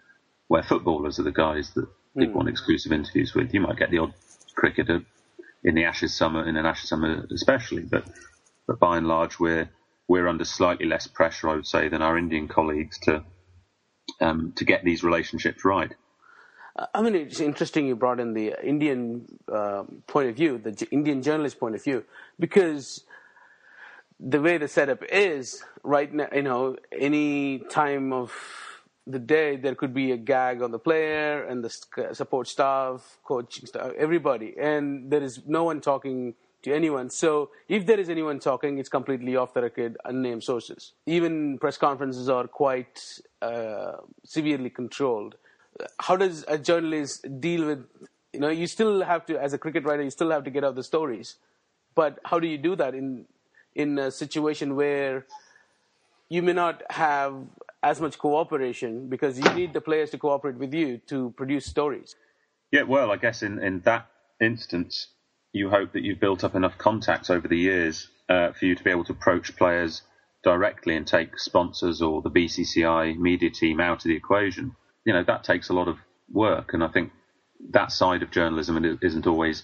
where 0.48 0.62
footballers 0.62 1.18
are 1.18 1.24
the 1.24 1.32
guys 1.32 1.72
that 1.74 1.86
people 2.16 2.32
mm. 2.32 2.36
want 2.36 2.48
exclusive 2.48 2.92
interviews 2.92 3.34
with. 3.34 3.52
You 3.52 3.60
might 3.60 3.76
get 3.76 3.90
the 3.90 3.98
odd 3.98 4.14
cricketer 4.54 5.04
in 5.66 5.74
the 5.74 5.84
Ashes 5.84 6.14
summer, 6.14 6.48
in 6.48 6.56
an 6.56 6.64
Ashes 6.64 6.88
summer 6.88 7.26
especially. 7.30 7.82
But 7.82 8.08
but 8.66 8.78
by 8.78 8.96
and 8.96 9.06
large, 9.06 9.38
we're 9.38 9.68
we're 10.08 10.28
under 10.28 10.44
slightly 10.44 10.86
less 10.86 11.06
pressure, 11.06 11.50
I 11.50 11.56
would 11.56 11.66
say, 11.66 11.88
than 11.88 12.00
our 12.00 12.16
Indian 12.16 12.48
colleagues 12.48 12.98
to 13.00 13.24
um, 14.20 14.52
to 14.56 14.64
get 14.64 14.84
these 14.84 15.02
relationships 15.02 15.64
right. 15.64 15.92
I 16.94 17.00
mean, 17.02 17.14
it's 17.14 17.40
interesting 17.40 17.86
you 17.86 17.96
brought 17.96 18.20
in 18.20 18.34
the 18.34 18.54
Indian 18.62 19.26
uh, 19.50 19.84
point 20.06 20.28
of 20.28 20.36
view, 20.36 20.58
the 20.58 20.86
Indian 20.90 21.22
journalist 21.22 21.58
point 21.58 21.74
of 21.74 21.82
view, 21.82 22.04
because 22.38 23.04
the 24.20 24.40
way 24.40 24.58
the 24.58 24.68
setup 24.68 25.02
is 25.10 25.64
right 25.82 26.12
now, 26.12 26.28
you 26.34 26.42
know, 26.42 26.76
any 26.92 27.60
time 27.70 28.12
of 28.12 28.32
the 29.06 29.18
day 29.18 29.56
there 29.56 29.74
could 29.74 29.94
be 29.94 30.12
a 30.12 30.16
gag 30.16 30.62
on 30.62 30.72
the 30.72 30.78
player 30.78 31.44
and 31.44 31.62
the 31.62 31.70
support 32.12 32.48
staff, 32.48 33.18
coaching 33.24 33.66
staff, 33.66 33.92
everybody, 33.96 34.54
and 34.58 35.10
there 35.10 35.22
is 35.22 35.42
no 35.46 35.64
one 35.64 35.80
talking 35.80 36.34
to 36.62 36.74
anyone. 36.74 37.08
So 37.10 37.50
if 37.68 37.86
there 37.86 38.00
is 38.00 38.08
anyone 38.08 38.40
talking, 38.40 38.78
it's 38.78 38.88
completely 38.88 39.36
off 39.36 39.54
the 39.54 39.62
record, 39.62 39.96
unnamed 40.04 40.42
sources. 40.42 40.92
Even 41.06 41.58
press 41.58 41.78
conferences 41.78 42.28
are 42.28 42.48
quite 42.48 43.20
uh, 43.40 43.98
severely 44.24 44.70
controlled. 44.70 45.36
How 46.00 46.16
does 46.16 46.44
a 46.48 46.58
journalist 46.58 47.40
deal 47.40 47.66
with? 47.66 47.86
You 48.32 48.40
know, 48.40 48.48
you 48.48 48.66
still 48.66 49.02
have 49.02 49.24
to, 49.26 49.40
as 49.40 49.52
a 49.52 49.58
cricket 49.58 49.84
writer, 49.84 50.02
you 50.02 50.10
still 50.10 50.30
have 50.30 50.44
to 50.44 50.50
get 50.50 50.64
out 50.64 50.74
the 50.74 50.82
stories. 50.82 51.36
But 51.94 52.18
how 52.24 52.38
do 52.40 52.46
you 52.46 52.58
do 52.58 52.74
that 52.76 52.94
in 52.94 53.26
in 53.74 53.98
a 53.98 54.10
situation 54.10 54.74
where 54.74 55.26
you 56.28 56.42
may 56.42 56.54
not 56.54 56.82
have 56.90 57.34
as 57.86 58.00
much 58.00 58.18
cooperation 58.18 59.08
because 59.08 59.38
you 59.38 59.48
need 59.54 59.72
the 59.72 59.80
players 59.80 60.10
to 60.10 60.18
cooperate 60.18 60.56
with 60.56 60.74
you 60.74 60.98
to 61.06 61.30
produce 61.36 61.64
stories. 61.66 62.16
Yeah, 62.72 62.82
well, 62.82 63.12
I 63.12 63.16
guess 63.16 63.44
in, 63.44 63.60
in 63.60 63.80
that 63.84 64.08
instance, 64.40 65.06
you 65.52 65.70
hope 65.70 65.92
that 65.92 66.02
you've 66.02 66.18
built 66.18 66.42
up 66.42 66.56
enough 66.56 66.76
contacts 66.78 67.30
over 67.30 67.46
the 67.46 67.56
years 67.56 68.08
uh, 68.28 68.50
for 68.52 68.64
you 68.66 68.74
to 68.74 68.82
be 68.82 68.90
able 68.90 69.04
to 69.04 69.12
approach 69.12 69.56
players 69.56 70.02
directly 70.42 70.96
and 70.96 71.06
take 71.06 71.38
sponsors 71.38 72.02
or 72.02 72.22
the 72.22 72.30
BCCI 72.30 73.16
media 73.16 73.50
team 73.50 73.78
out 73.78 74.04
of 74.04 74.08
the 74.08 74.16
equation. 74.16 74.74
You 75.04 75.12
know, 75.12 75.22
that 75.22 75.44
takes 75.44 75.68
a 75.68 75.72
lot 75.72 75.86
of 75.86 75.96
work. 76.28 76.74
And 76.74 76.82
I 76.82 76.88
think 76.88 77.12
that 77.70 77.92
side 77.92 78.24
of 78.24 78.32
journalism 78.32 78.98
isn't 79.00 79.28
always 79.28 79.62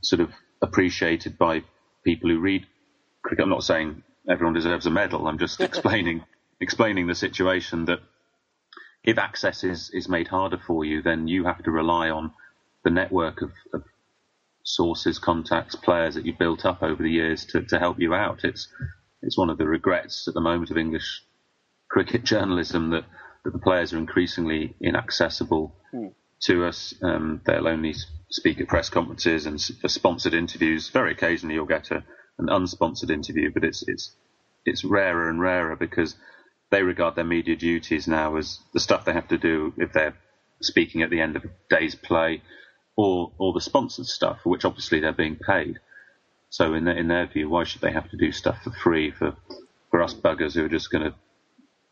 sort 0.00 0.20
of 0.20 0.30
appreciated 0.62 1.36
by 1.36 1.64
people 2.02 2.30
who 2.30 2.40
read 2.40 2.66
cricket. 3.22 3.42
I'm 3.42 3.50
not 3.50 3.62
saying 3.62 4.02
everyone 4.28 4.54
deserves 4.54 4.86
a 4.86 4.90
medal. 4.90 5.26
I'm 5.28 5.38
just 5.38 5.60
explaining 5.70 6.24
explaining 6.60 7.06
the 7.06 7.14
situation 7.14 7.84
that 7.86 8.00
if 9.04 9.18
access 9.18 9.62
is, 9.62 9.90
is 9.90 10.08
made 10.08 10.28
harder 10.28 10.58
for 10.66 10.84
you, 10.84 11.02
then 11.02 11.28
you 11.28 11.44
have 11.44 11.62
to 11.62 11.70
rely 11.70 12.10
on 12.10 12.32
the 12.84 12.90
network 12.90 13.42
of, 13.42 13.52
of 13.72 13.84
sources, 14.64 15.18
contacts, 15.18 15.76
players 15.76 16.16
that 16.16 16.26
you've 16.26 16.38
built 16.38 16.66
up 16.66 16.82
over 16.82 17.02
the 17.02 17.10
years 17.10 17.46
to, 17.46 17.62
to 17.62 17.78
help 17.78 18.00
you 18.00 18.14
out. 18.14 18.44
It's 18.44 18.68
it's 19.22 19.38
one 19.38 19.50
of 19.50 19.58
the 19.58 19.66
regrets 19.66 20.28
at 20.28 20.34
the 20.34 20.40
moment 20.40 20.70
of 20.70 20.76
English 20.76 21.22
cricket 21.88 22.24
journalism 22.32 22.90
that, 22.90 23.04
that 23.44 23.52
the 23.52 23.58
players 23.58 23.92
are 23.92 23.98
increasingly 23.98 24.74
inaccessible 24.80 25.74
mm. 25.94 26.12
to 26.42 26.64
us. 26.64 26.94
Um, 27.02 27.40
they'll 27.46 27.68
only 27.68 27.94
speak 28.30 28.60
at 28.60 28.68
press 28.68 28.90
conferences 28.90 29.46
and 29.46 29.60
for 29.60 29.88
sponsored 29.88 30.34
interviews. 30.34 30.90
Very 30.90 31.12
occasionally 31.12 31.54
you'll 31.54 31.66
get 31.66 31.90
a, 31.90 32.04
an 32.38 32.48
unsponsored 32.48 33.10
interview, 33.10 33.50
but 33.52 33.64
it's 33.64 33.84
it's 33.88 34.12
it's 34.64 34.84
rarer 34.84 35.30
and 35.30 35.40
rarer 35.40 35.76
because 35.76 36.16
they 36.70 36.82
regard 36.82 37.14
their 37.14 37.24
media 37.24 37.56
duties 37.56 38.08
now 38.08 38.36
as 38.36 38.58
the 38.72 38.80
stuff 38.80 39.04
they 39.04 39.12
have 39.12 39.28
to 39.28 39.38
do 39.38 39.72
if 39.76 39.92
they're 39.92 40.16
speaking 40.60 41.02
at 41.02 41.10
the 41.10 41.20
end 41.20 41.36
of 41.36 41.44
a 41.44 41.50
day's 41.68 41.94
play, 41.94 42.42
or 42.96 43.32
or 43.38 43.52
the 43.52 43.60
sponsored 43.60 44.06
stuff, 44.06 44.40
for 44.42 44.50
which 44.50 44.64
obviously 44.64 45.00
they're 45.00 45.12
being 45.12 45.36
paid. 45.36 45.78
So 46.48 46.74
in 46.74 46.84
their, 46.84 46.96
in 46.96 47.08
their 47.08 47.26
view, 47.26 47.48
why 47.48 47.64
should 47.64 47.82
they 47.82 47.92
have 47.92 48.10
to 48.10 48.16
do 48.16 48.32
stuff 48.32 48.62
for 48.62 48.70
free 48.70 49.10
for 49.10 49.36
for 49.90 50.02
us 50.02 50.14
buggers 50.14 50.54
who 50.54 50.64
are 50.64 50.68
just 50.68 50.90
going 50.90 51.04
to 51.04 51.14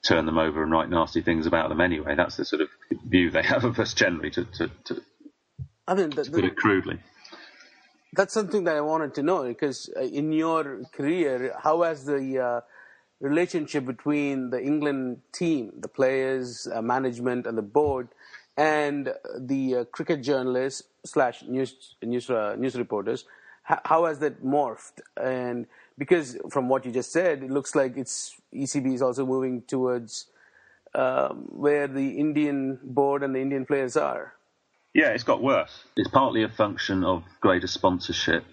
turn 0.06 0.26
them 0.26 0.38
over 0.38 0.62
and 0.62 0.72
write 0.72 0.88
nasty 0.90 1.22
things 1.22 1.46
about 1.46 1.68
them 1.68 1.80
anyway? 1.80 2.14
That's 2.14 2.36
the 2.36 2.44
sort 2.44 2.62
of 2.62 2.68
view 3.04 3.30
they 3.30 3.42
have 3.42 3.64
of 3.64 3.78
us 3.78 3.94
generally, 3.94 4.30
to, 4.30 4.44
to, 4.44 4.70
to, 4.84 5.02
I 5.86 5.94
mean, 5.94 6.10
the, 6.10 6.24
to 6.24 6.30
put 6.30 6.44
it 6.44 6.56
crudely. 6.56 6.98
that's 8.14 8.32
something 8.32 8.64
that 8.64 8.76
I 8.76 8.80
wanted 8.80 9.14
to 9.14 9.22
know 9.22 9.44
because 9.44 9.90
uh, 9.96 10.02
in 10.02 10.32
your 10.32 10.82
career, 10.92 11.54
how 11.62 11.82
has 11.82 12.04
the 12.04 12.38
uh, 12.38 12.60
relationship 13.24 13.86
between 13.86 14.50
the 14.50 14.62
England 14.62 15.20
team, 15.32 15.72
the 15.78 15.88
players, 15.88 16.68
uh, 16.72 16.82
management, 16.82 17.46
and 17.46 17.56
the 17.56 17.62
board, 17.62 18.08
and 18.56 19.12
the 19.38 19.76
uh, 19.76 19.84
cricket 19.86 20.22
journalists 20.22 20.82
slash 21.04 21.42
news 21.42 21.96
news 22.02 22.30
uh, 22.30 22.54
news 22.58 22.76
reporters, 22.76 23.24
h- 23.70 23.78
how 23.84 24.04
has 24.04 24.18
that 24.20 24.44
morphed? 24.44 25.00
And 25.16 25.66
because 25.98 26.36
from 26.50 26.68
what 26.68 26.84
you 26.84 26.92
just 26.92 27.12
said, 27.12 27.42
it 27.42 27.50
looks 27.50 27.74
like 27.74 27.96
it's 27.96 28.36
ECB 28.54 28.94
is 28.94 29.02
also 29.02 29.24
moving 29.26 29.62
towards 29.62 30.26
um, 30.94 31.48
where 31.50 31.88
the 31.88 32.10
Indian 32.10 32.78
board 32.82 33.22
and 33.22 33.34
the 33.34 33.40
Indian 33.40 33.64
players 33.66 33.96
are. 33.96 34.34
Yeah, 34.94 35.08
it's 35.08 35.24
got 35.24 35.42
worse. 35.42 35.84
It's 35.96 36.08
partly 36.08 36.44
a 36.44 36.48
function 36.48 37.02
of 37.02 37.24
greater 37.40 37.66
sponsorship. 37.66 38.44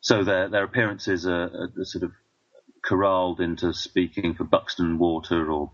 So 0.00 0.24
their 0.24 0.48
their 0.48 0.64
appearances 0.64 1.26
are, 1.26 1.50
are 1.78 1.84
sort 1.84 2.04
of 2.04 2.12
corralled 2.82 3.40
into 3.40 3.72
speaking 3.72 4.34
for 4.34 4.44
Buxton 4.44 4.98
Water 4.98 5.50
or 5.50 5.70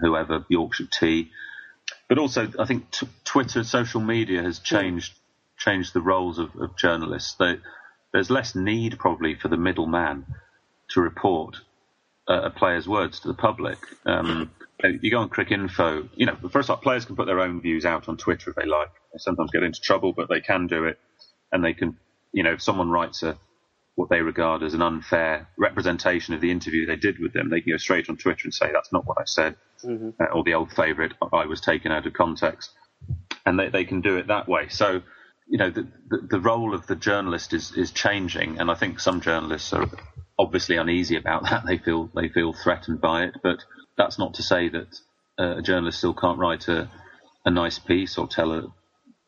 whoever, 0.00 0.44
Yorkshire 0.48 0.88
Tea. 0.90 1.30
But 2.08 2.18
also, 2.18 2.50
I 2.58 2.66
think 2.66 2.90
t- 2.90 3.08
Twitter, 3.24 3.64
social 3.64 4.00
media 4.00 4.42
has 4.42 4.58
changed 4.58 5.14
changed 5.58 5.94
the 5.94 6.00
roles 6.00 6.38
of, 6.38 6.54
of 6.56 6.76
journalists. 6.76 7.34
They, 7.34 7.58
there's 8.12 8.30
less 8.30 8.54
need 8.54 8.98
probably 8.98 9.34
for 9.34 9.48
the 9.48 9.56
middleman 9.56 10.26
to 10.90 11.00
report 11.00 11.56
uh, 12.28 12.42
a 12.42 12.50
player's 12.50 12.86
words 12.86 13.20
to 13.20 13.28
the 13.28 13.34
public. 13.34 13.78
Um, 14.04 14.50
you 15.00 15.10
go 15.10 15.18
on 15.18 15.30
Cricinfo, 15.30 16.08
you 16.14 16.26
know, 16.26 16.36
first 16.50 16.68
off, 16.68 16.82
players 16.82 17.06
can 17.06 17.16
put 17.16 17.26
their 17.26 17.40
own 17.40 17.60
views 17.60 17.86
out 17.86 18.08
on 18.08 18.16
Twitter 18.16 18.50
if 18.50 18.56
they 18.56 18.66
like. 18.66 18.90
They 19.12 19.18
sometimes 19.18 19.50
get 19.50 19.62
into 19.62 19.80
trouble, 19.80 20.12
but 20.12 20.28
they 20.28 20.40
can 20.40 20.66
do 20.66 20.84
it, 20.84 20.98
and 21.50 21.64
they 21.64 21.72
can, 21.72 21.96
you 22.32 22.42
know, 22.42 22.52
if 22.52 22.62
someone 22.62 22.90
writes 22.90 23.22
a 23.22 23.38
what 23.96 24.10
they 24.10 24.20
regard 24.20 24.62
as 24.62 24.74
an 24.74 24.82
unfair 24.82 25.48
representation 25.56 26.34
of 26.34 26.40
the 26.40 26.50
interview 26.50 26.86
they 26.86 26.96
did 26.96 27.18
with 27.18 27.32
them, 27.32 27.48
they 27.50 27.62
can 27.62 27.72
go 27.72 27.78
straight 27.78 28.08
on 28.08 28.16
Twitter 28.16 28.42
and 28.44 28.54
say 28.54 28.70
that's 28.72 28.92
not 28.92 29.06
what 29.06 29.18
I 29.18 29.24
said, 29.24 29.56
mm-hmm. 29.82 30.10
uh, 30.22 30.26
or 30.26 30.44
the 30.44 30.54
old 30.54 30.70
favourite, 30.70 31.12
I 31.32 31.46
was 31.46 31.60
taken 31.60 31.90
out 31.90 32.06
of 32.06 32.12
context, 32.12 32.70
and 33.44 33.58
they, 33.58 33.70
they 33.70 33.84
can 33.84 34.02
do 34.02 34.18
it 34.18 34.28
that 34.28 34.48
way. 34.48 34.68
So, 34.68 35.02
you 35.48 35.58
know, 35.58 35.70
the, 35.70 35.88
the, 36.08 36.28
the 36.30 36.40
role 36.40 36.74
of 36.74 36.86
the 36.86 36.96
journalist 36.96 37.54
is 37.54 37.72
is 37.72 37.90
changing, 37.90 38.60
and 38.60 38.70
I 38.70 38.74
think 38.74 39.00
some 39.00 39.22
journalists 39.22 39.72
are 39.72 39.88
obviously 40.38 40.76
uneasy 40.76 41.16
about 41.16 41.44
that. 41.50 41.64
They 41.66 41.78
feel 41.78 42.10
they 42.14 42.28
feel 42.28 42.52
threatened 42.52 43.00
by 43.00 43.24
it, 43.24 43.34
but 43.42 43.64
that's 43.96 44.18
not 44.18 44.34
to 44.34 44.42
say 44.42 44.68
that 44.68 45.00
uh, 45.38 45.56
a 45.58 45.62
journalist 45.62 45.98
still 45.98 46.14
can't 46.14 46.38
write 46.38 46.68
a, 46.68 46.90
a 47.46 47.50
nice 47.50 47.78
piece 47.78 48.18
or 48.18 48.28
tell 48.28 48.52
a 48.52 48.62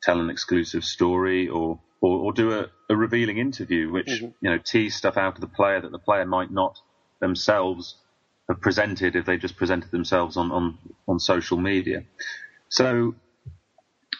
tell 0.02 0.20
an 0.20 0.28
exclusive 0.28 0.84
story 0.84 1.48
or 1.48 1.80
or, 2.00 2.18
or 2.18 2.32
do 2.32 2.52
a, 2.52 2.66
a, 2.88 2.96
revealing 2.96 3.38
interview, 3.38 3.90
which 3.90 4.06
mm-hmm. 4.06 4.26
you 4.40 4.50
know 4.50 4.58
tease 4.58 4.96
stuff 4.96 5.16
out 5.16 5.34
of 5.34 5.40
the 5.40 5.48
player 5.48 5.80
that 5.80 5.92
the 5.92 5.98
player 5.98 6.24
might 6.24 6.50
not 6.50 6.78
themselves 7.20 7.96
have 8.48 8.60
presented 8.60 9.16
if 9.16 9.26
they 9.26 9.36
just 9.36 9.56
presented 9.56 9.90
themselves 9.90 10.36
on 10.36 10.52
on, 10.52 10.78
on 11.06 11.18
social 11.18 11.58
media. 11.58 12.04
So 12.68 13.14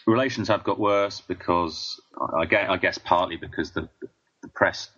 relations 0.05 0.47
have 0.47 0.63
got 0.63 0.79
worse 0.79 1.21
because 1.21 2.01
I 2.37 2.45
guess, 2.45 2.69
I 2.69 2.77
guess 2.77 2.97
partly 2.97 3.37
because 3.37 3.71
the, 3.71 3.89
the 4.41 4.49
press 4.49 4.89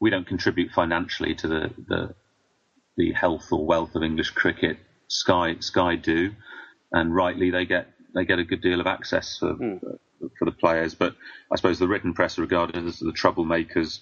we 0.00 0.10
don't 0.10 0.26
contribute 0.26 0.70
financially 0.72 1.34
to 1.36 1.48
the, 1.48 1.70
the 1.88 2.14
the 2.96 3.12
health 3.12 3.48
or 3.50 3.64
wealth 3.64 3.94
of 3.94 4.02
English 4.02 4.30
cricket. 4.30 4.78
Sky 5.08 5.56
Sky 5.60 5.96
do, 5.96 6.32
and 6.92 7.14
rightly 7.14 7.50
they 7.50 7.66
get 7.66 7.88
they 8.14 8.24
get 8.24 8.38
a 8.38 8.44
good 8.44 8.62
deal 8.62 8.80
of 8.80 8.86
access 8.86 9.38
for 9.38 9.54
mm. 9.54 9.80
For 10.38 10.44
the 10.44 10.52
players. 10.52 10.94
But 10.94 11.14
I 11.52 11.56
suppose 11.56 11.78
the 11.78 11.88
written 11.88 12.14
press 12.14 12.38
are 12.38 12.42
regarded 12.42 12.86
as 12.86 12.98
the 12.98 13.12
troublemakers 13.12 14.00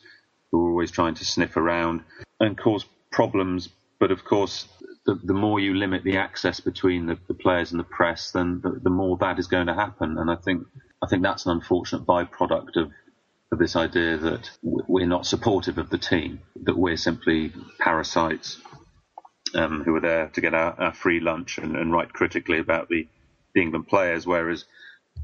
who 0.51 0.67
are 0.67 0.71
always 0.71 0.91
trying 0.91 1.15
to 1.15 1.25
sniff 1.25 1.57
around 1.57 2.03
and 2.41 2.59
cause 2.59 2.85
problems. 3.11 3.69
But 3.99 4.11
of 4.11 4.25
course, 4.25 4.69
the, 5.07 5.15
the 5.23 5.35
more 5.35 5.61
you 5.61 5.75
limit 5.75 6.05
the 6.05 6.17
access 6.17 6.61
between 6.61 7.07
the, 7.07 7.19
the 7.29 7.35
players 7.35 7.71
and 7.71 7.81
the 7.81 7.85
press, 7.85 8.31
then 8.31 8.61
the, 8.63 8.81
the, 8.83 8.91
more 8.91 9.17
that 9.19 9.39
is 9.39 9.47
going 9.47 9.67
to 9.67 9.75
happen. 9.75 10.19
And 10.19 10.31
I 10.31 10.37
think 10.37 10.67
I 11.03 11.09
think 11.09 11.23
that's 11.23 11.47
an 11.47 11.53
unfortunate 11.53 12.07
byproduct 12.07 12.77
of 12.77 12.93
of 13.53 13.59
this 13.59 13.77
idea 13.77 14.17
that 14.17 14.51
we're 14.63 15.07
not 15.07 15.27
supportive 15.27 15.77
of 15.77 15.91
the 15.91 15.99
team, 15.99 16.41
that 16.63 16.77
we're 16.77 16.97
simply 16.97 17.53
parasites 17.79 18.59
um, 19.55 19.83
who 19.85 19.95
are 19.95 20.01
there 20.01 20.29
to 20.29 20.41
get 20.41 20.55
our, 20.55 20.73
our 20.81 20.95
free 20.95 21.21
lunch 21.21 21.59
and, 21.59 21.77
and, 21.77 21.93
write 21.93 22.15
critically 22.15 22.59
about 22.59 22.89
the, 22.89 23.07
the 23.55 23.61
England 23.61 23.87
players. 23.89 24.27
Whereas 24.27 24.65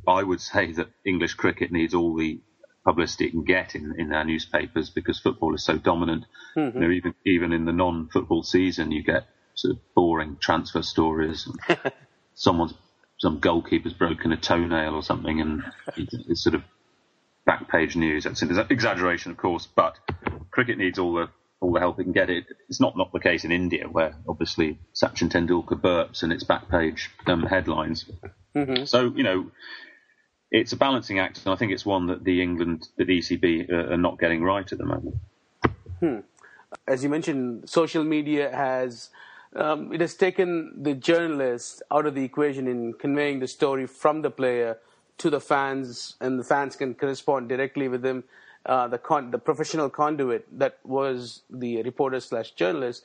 I 0.07 0.23
would 0.23 0.41
say 0.41 0.73
that 0.73 0.89
English 1.05 1.35
cricket 1.35 1.71
needs 1.71 1.95
all 1.95 2.17
the 2.17 2.41
publicity 2.85 3.27
it 3.27 3.31
can 3.33 3.45
get 3.45 3.75
in, 3.75 3.95
in 3.99 4.13
our 4.13 4.25
newspapers 4.25 4.89
because 4.89 5.21
football 5.21 5.55
is 5.55 5.65
so 5.65 5.77
dominant. 5.77 6.25
Mm-hmm. 6.57 6.79
You 6.79 6.89
know, 6.89 6.93
even 6.93 7.15
even 7.27 7.53
in 7.53 7.65
the 7.65 7.73
non-football 7.73 8.43
season, 8.43 8.93
you 8.93 9.03
get 9.03 9.27
sort 9.55 9.75
of 9.75 9.95
boring 9.95 10.37
transfer 10.41 10.83
stories. 10.83 11.49
someone's 12.35 12.75
some 13.19 13.41
goalkeeper's 13.41 13.93
broken 13.93 14.33
a 14.33 14.37
toenail 14.37 14.95
or 14.95 15.03
something, 15.03 15.41
and 15.41 15.65
it's 15.97 16.43
sort 16.43 16.55
of 16.55 16.63
back 17.45 17.69
page 17.69 17.97
news. 17.97 18.25
That's 18.25 18.43
an 18.43 18.67
exaggeration, 18.71 19.33
of 19.33 19.39
course, 19.39 19.67
but 19.67 19.99
cricket 20.51 20.79
needs 20.79 20.99
all 20.99 21.15
the 21.15 21.29
all 21.61 21.73
the 21.73 21.81
help 21.81 21.99
it 21.99 22.05
can 22.05 22.13
get. 22.13 22.31
It 22.31 22.47
it's 22.69 22.81
not 22.81 22.97
not 22.97 23.13
the 23.13 23.21
case 23.21 23.45
in 23.45 23.53
India, 23.53 23.87
where 23.89 24.15
obviously 24.29 24.79
Sachin 24.95 25.31
Tendulkar 25.31 25.81
burps 25.81 26.23
and 26.23 26.33
it's 26.33 26.45
back 26.45 26.69
page 26.69 27.11
um, 27.27 27.43
headlines. 27.43 28.05
Mm-hmm. 28.55 28.85
So 28.85 29.13
you 29.15 29.23
know, 29.23 29.51
it's 30.51 30.73
a 30.73 30.77
balancing 30.77 31.19
act, 31.19 31.45
and 31.45 31.53
I 31.53 31.57
think 31.57 31.73
it's 31.73 31.85
one 31.85 32.07
that 32.07 32.25
the 32.25 32.43
England, 32.43 32.89
the 32.97 33.05
ECB, 33.05 33.71
uh, 33.71 33.93
are 33.93 33.97
not 33.97 34.19
getting 34.19 34.43
right 34.43 34.71
at 34.71 34.79
the 34.79 34.85
moment. 34.85 35.17
Hmm. 36.01 36.19
As 36.87 37.03
you 37.03 37.09
mentioned, 37.09 37.69
social 37.69 38.05
media 38.05 38.55
has. 38.55 39.11
Um, 39.57 39.95
it 39.95 40.03
has 40.03 40.15
taken 40.15 40.75
the 40.83 40.93
journalist 40.93 41.83
out 41.91 42.05
of 42.05 42.15
the 42.15 42.23
equation 42.23 42.69
in 42.69 42.93
conveying 42.93 43.41
the 43.41 43.49
story 43.49 43.87
from 43.87 44.21
the 44.21 44.31
player 44.31 44.77
to 45.17 45.31
the 45.31 45.41
fans, 45.41 46.17
and 46.21 46.39
the 46.39 46.45
fans 46.45 46.77
can 46.77 46.95
correspond 46.95 47.49
directly 47.49 47.89
with 47.89 48.03
them 48.03 48.25
uh, 48.67 48.89
the 48.89 48.99
con- 48.99 49.31
the 49.31 49.39
professional 49.39 49.91
conduit 49.91 50.47
that 50.59 50.79
was 50.85 51.43
the 51.51 51.83
reporter 51.83 52.21
slash 52.21 52.53
journalist 52.53 53.05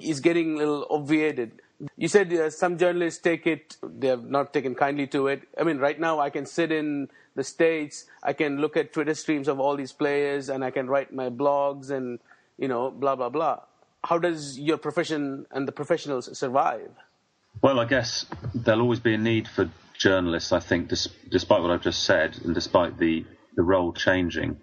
is 0.00 0.20
getting 0.20 0.54
a 0.54 0.58
little 0.58 0.86
obviated. 0.90 1.60
You 1.96 2.08
said 2.08 2.32
uh, 2.32 2.50
some 2.50 2.76
journalists 2.78 3.20
take 3.20 3.46
it; 3.46 3.76
they 3.82 4.08
have 4.08 4.24
not 4.24 4.52
taken 4.52 4.74
kindly 4.74 5.06
to 5.08 5.28
it. 5.28 5.48
I 5.58 5.64
mean, 5.64 5.78
right 5.78 5.98
now 5.98 6.20
I 6.20 6.30
can 6.30 6.46
sit 6.46 6.72
in 6.72 7.08
the 7.36 7.44
states, 7.44 8.06
I 8.22 8.32
can 8.32 8.58
look 8.58 8.76
at 8.76 8.92
Twitter 8.92 9.14
streams 9.14 9.48
of 9.48 9.60
all 9.60 9.76
these 9.76 9.92
players, 9.92 10.48
and 10.48 10.64
I 10.64 10.70
can 10.70 10.88
write 10.88 11.12
my 11.12 11.30
blogs 11.30 11.90
and 11.90 12.18
you 12.60 12.68
know, 12.68 12.90
blah 12.90 13.16
blah 13.16 13.30
blah. 13.30 13.60
How 14.04 14.18
does 14.18 14.58
your 14.58 14.76
profession 14.76 15.46
and 15.50 15.66
the 15.66 15.72
professionals 15.72 16.38
survive? 16.38 16.90
Well, 17.62 17.80
I 17.80 17.86
guess 17.86 18.26
there'll 18.54 18.82
always 18.82 19.00
be 19.00 19.14
a 19.14 19.18
need 19.18 19.48
for 19.48 19.70
journalists. 19.94 20.52
I 20.52 20.60
think, 20.60 20.88
despite 20.88 21.62
what 21.62 21.70
I've 21.70 21.82
just 21.82 22.04
said, 22.04 22.38
and 22.44 22.54
despite 22.54 22.98
the 22.98 23.24
the 23.60 23.64
role 23.64 23.92
changing. 23.92 24.56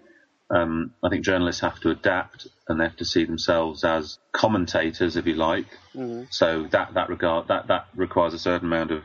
Um, 0.50 0.92
I 1.04 1.08
think 1.08 1.24
journalists 1.24 1.60
have 1.60 1.78
to 1.82 1.90
adapt 1.90 2.48
and 2.66 2.80
they 2.80 2.84
have 2.84 2.96
to 2.96 3.04
see 3.04 3.24
themselves 3.24 3.84
as 3.84 4.18
commentators, 4.32 5.16
if 5.16 5.24
you 5.24 5.34
like. 5.34 5.68
Mm-hmm. 5.94 6.24
So 6.30 6.66
that 6.72 6.94
that 6.94 7.08
regard 7.08 7.46
that 7.46 7.68
that 7.68 7.86
requires 7.94 8.34
a 8.34 8.40
certain 8.40 8.66
amount 8.66 8.90
of 8.90 9.04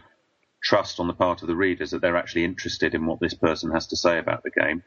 trust 0.64 1.00
on 1.00 1.06
the 1.06 1.14
part 1.14 1.44
of 1.44 1.48
the 1.48 1.56
readers 1.56 1.92
that 1.92 2.02
they're 2.02 2.18
actually 2.18 2.44
interested 2.44 2.96
in 2.96 3.06
what 3.06 3.20
this 3.20 3.36
person 3.36 3.70
has 3.70 3.86
to 3.88 3.96
say 3.96 4.18
about 4.18 4.42
the 4.42 4.50
game. 4.50 4.82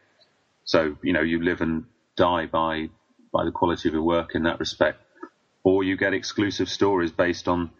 So 0.65 0.97
you 1.05 1.13
know 1.13 1.23
you 1.23 1.41
live 1.41 1.61
and 1.61 1.85
die 2.17 2.47
by 2.47 2.89
by 3.33 3.45
the 3.45 3.53
quality 3.53 3.89
of 3.89 3.95
your 3.95 4.03
work 4.03 4.35
in 4.35 4.43
that 4.43 4.59
respect, 4.59 4.99
or 5.63 5.85
you 5.85 5.97
get 5.97 6.15
exclusive 6.15 6.69
stories 6.69 7.13
based 7.13 7.47
on 7.47 7.71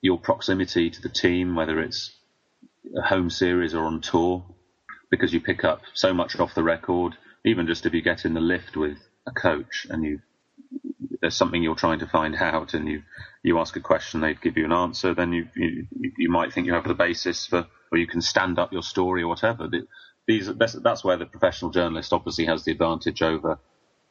your 0.00 0.18
proximity 0.18 0.88
to 0.88 1.02
the 1.02 1.10
team, 1.10 1.54
whether 1.54 1.78
it's 1.80 2.16
a 2.96 3.02
home 3.02 3.28
series 3.28 3.74
or 3.74 3.84
on 3.84 4.00
tour 4.00 4.42
because 5.10 5.32
you 5.32 5.40
pick 5.40 5.64
up 5.64 5.82
so 5.94 6.12
much 6.12 6.38
off 6.38 6.54
the 6.54 6.62
record. 6.62 7.14
Even 7.44 7.66
just 7.66 7.86
if 7.86 7.94
you 7.94 8.02
get 8.02 8.24
in 8.24 8.34
the 8.34 8.40
lift 8.40 8.76
with 8.76 8.98
a 9.26 9.32
coach 9.32 9.86
and 9.88 10.04
you 10.04 10.20
there's 11.20 11.36
something 11.36 11.62
you're 11.62 11.74
trying 11.74 11.98
to 12.00 12.06
find 12.06 12.36
out 12.36 12.74
and 12.74 12.88
you 12.88 13.02
you 13.42 13.58
ask 13.58 13.76
a 13.76 13.80
question, 13.80 14.20
they'd 14.20 14.40
give 14.40 14.56
you 14.56 14.64
an 14.64 14.72
answer. 14.72 15.14
Then 15.14 15.32
you 15.32 15.48
you, 15.54 15.86
you 16.16 16.30
might 16.30 16.52
think 16.52 16.66
you 16.66 16.74
have 16.74 16.88
the 16.88 16.94
basis 16.94 17.46
for, 17.46 17.66
or 17.92 17.98
you 17.98 18.06
can 18.06 18.20
stand 18.20 18.58
up 18.58 18.72
your 18.72 18.82
story 18.82 19.22
or 19.22 19.28
whatever. 19.28 19.68
These 20.26 20.52
that's, 20.54 20.72
that's 20.74 21.04
where 21.04 21.16
the 21.16 21.26
professional 21.26 21.70
journalist 21.70 22.12
obviously 22.12 22.46
has 22.46 22.64
the 22.64 22.72
advantage 22.72 23.22
over 23.22 23.58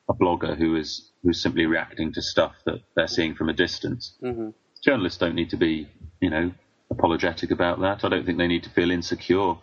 a 0.08 0.14
blogger 0.14 0.58
who 0.58 0.76
is 0.76 1.12
who's 1.24 1.42
simply 1.42 1.66
reacting 1.66 2.14
to 2.14 2.22
stuff 2.22 2.56
that 2.66 2.82
they're 2.96 3.08
seeing 3.08 3.36
from 3.36 3.50
a 3.50 3.54
distance. 3.54 4.14
Mm-hmm. 4.24 4.50
Journalists 4.84 5.18
don't 5.18 5.36
need 5.36 5.50
to 5.50 5.58
be, 5.58 5.90
you 6.22 6.30
know, 6.30 6.52
apologetic 6.92 7.52
about 7.52 7.82
that. 7.82 8.06
I 8.06 8.10
don't 8.10 8.26
think 8.26 8.38
they 8.38 8.48
need 8.48 8.64
to 8.64 8.70
feel 8.70 8.92
insecure 8.92 9.58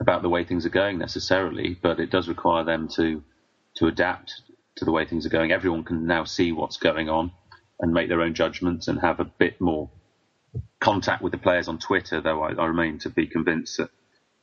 about 0.00 0.22
the 0.22 0.28
way 0.28 0.44
things 0.44 0.66
are 0.66 0.70
going 0.70 0.98
necessarily, 0.98 1.76
but 1.80 2.00
it 2.00 2.10
does 2.10 2.28
require 2.28 2.64
them 2.64 2.88
to 2.96 3.22
to 3.76 3.86
adapt 3.86 4.42
to 4.76 4.84
the 4.84 4.92
way 4.92 5.04
things 5.04 5.26
are 5.26 5.30
going. 5.30 5.52
Everyone 5.52 5.84
can 5.84 6.06
now 6.06 6.24
see 6.24 6.52
what's 6.52 6.76
going 6.76 7.08
on 7.08 7.32
and 7.80 7.92
make 7.92 8.08
their 8.08 8.22
own 8.22 8.34
judgments 8.34 8.88
and 8.88 9.00
have 9.00 9.20
a 9.20 9.24
bit 9.24 9.60
more 9.60 9.90
contact 10.80 11.22
with 11.22 11.32
the 11.32 11.38
players 11.38 11.68
on 11.68 11.78
Twitter. 11.78 12.20
Though 12.20 12.42
I, 12.42 12.52
I 12.52 12.66
remain 12.66 12.98
to 13.00 13.10
be 13.10 13.26
convinced 13.26 13.78
that 13.78 13.90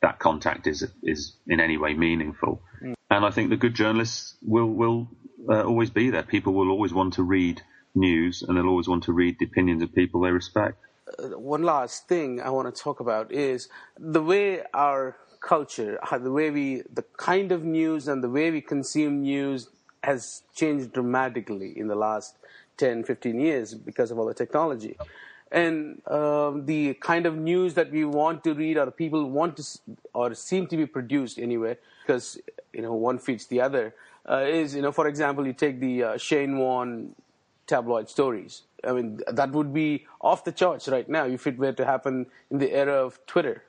that 0.02 0.18
contact 0.18 0.66
is 0.66 0.86
is 1.02 1.36
in 1.46 1.60
any 1.60 1.76
way 1.76 1.94
meaningful. 1.94 2.62
Mm. 2.82 2.94
And 3.10 3.24
I 3.24 3.30
think 3.30 3.50
the 3.50 3.56
good 3.56 3.74
journalists 3.74 4.36
will 4.42 4.66
will 4.66 5.08
uh, 5.48 5.62
always 5.62 5.90
be 5.90 6.10
there. 6.10 6.22
People 6.22 6.52
will 6.52 6.70
always 6.70 6.92
want 6.92 7.14
to 7.14 7.22
read 7.22 7.62
news, 7.94 8.42
and 8.42 8.56
they'll 8.56 8.66
always 8.66 8.88
want 8.88 9.04
to 9.04 9.12
read 9.12 9.38
the 9.38 9.46
opinions 9.46 9.82
of 9.82 9.94
people 9.94 10.20
they 10.20 10.30
respect. 10.30 10.78
Uh, 11.18 11.38
one 11.38 11.62
last 11.62 12.08
thing 12.08 12.40
I 12.40 12.50
want 12.50 12.74
to 12.74 12.82
talk 12.82 13.00
about 13.00 13.30
is 13.32 13.68
the 13.98 14.22
way 14.22 14.62
our 14.72 15.16
culture, 15.44 15.98
the 16.10 16.30
way 16.30 16.50
we, 16.50 16.82
the 16.92 17.04
kind 17.16 17.52
of 17.52 17.64
news 17.64 18.08
and 18.08 18.24
the 18.24 18.28
way 18.28 18.50
we 18.50 18.60
consume 18.60 19.22
news 19.22 19.68
has 20.02 20.42
changed 20.54 20.92
dramatically 20.92 21.78
in 21.78 21.86
the 21.86 21.94
last 21.94 22.36
10, 22.78 23.04
15 23.04 23.38
years 23.38 23.74
because 23.74 24.10
of 24.10 24.18
all 24.18 24.26
the 24.26 24.34
technology. 24.34 24.96
And 25.52 26.02
um, 26.08 26.66
the 26.66 26.94
kind 26.94 27.26
of 27.26 27.36
news 27.36 27.74
that 27.74 27.92
we 27.92 28.04
want 28.04 28.42
to 28.44 28.54
read 28.54 28.76
or 28.76 28.90
people 28.90 29.30
want 29.30 29.56
to, 29.58 29.64
or 30.12 30.34
seem 30.34 30.66
to 30.68 30.76
be 30.76 30.86
produced 30.86 31.38
anyway, 31.38 31.76
because, 32.02 32.38
you 32.72 32.82
know, 32.82 32.94
one 32.94 33.18
feeds 33.18 33.46
the 33.46 33.60
other, 33.60 33.94
uh, 34.28 34.44
is, 34.48 34.74
you 34.74 34.82
know, 34.82 34.90
for 34.90 35.06
example, 35.06 35.46
you 35.46 35.52
take 35.52 35.78
the 35.78 36.02
uh, 36.02 36.16
Shane 36.16 36.58
Warne 36.58 37.14
tabloid 37.66 38.08
stories. 38.08 38.62
I 38.82 38.92
mean, 38.92 39.20
that 39.28 39.52
would 39.52 39.72
be 39.72 40.06
off 40.20 40.44
the 40.44 40.52
charts 40.52 40.88
right 40.88 41.08
now 41.08 41.26
if 41.26 41.46
it 41.46 41.56
were 41.56 41.72
to 41.72 41.84
happen 41.84 42.26
in 42.50 42.58
the 42.58 42.72
era 42.72 42.94
of 42.94 43.24
Twitter, 43.26 43.62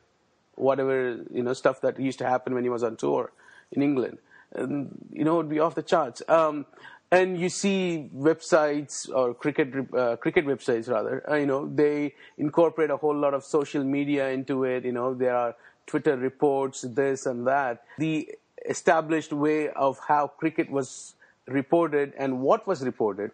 whatever 0.56 1.24
you 1.32 1.44
know 1.44 1.54
stuff 1.54 1.82
that 1.82 2.00
used 2.00 2.20
to 2.20 2.26
happen 2.26 2.54
when 2.54 2.64
he 2.64 2.70
was 2.70 2.84
on 2.84 2.96
tour 2.96 3.32
in 3.72 3.82
England. 3.82 4.18
And, 4.54 5.08
you 5.12 5.24
know, 5.24 5.34
it 5.34 5.38
would 5.38 5.50
be 5.50 5.60
off 5.60 5.76
the 5.76 5.84
charts. 5.84 6.22
Um, 6.28 6.66
and 7.12 7.40
you 7.40 7.50
see 7.50 8.10
websites 8.16 9.10
or 9.14 9.34
cricket 9.34 9.74
uh, 9.94 10.16
cricket 10.16 10.46
websites 10.46 10.90
rather, 10.90 11.24
uh, 11.30 11.36
you 11.36 11.46
know, 11.46 11.68
they 11.68 12.16
incorporate 12.38 12.90
a 12.90 12.98
whole 12.98 13.16
lot 13.16 13.34
of 13.34 13.44
social 13.44 13.84
media 13.84 14.30
into 14.30 14.64
it. 14.64 14.86
You 14.86 14.92
know, 14.92 15.14
there 15.14 15.36
are 15.36 15.56
Twitter 15.86 16.18
reports, 16.18 16.82
this 16.82 17.26
and 17.26 17.46
that. 17.48 17.84
The 18.00 18.30
established 18.68 19.32
way 19.32 19.70
of 19.70 20.00
how 20.08 20.28
cricket 20.28 20.70
was 20.72 21.14
reported 21.48 22.14
and 22.18 22.42
what 22.42 22.66
was 22.66 22.84
reported 22.84 23.32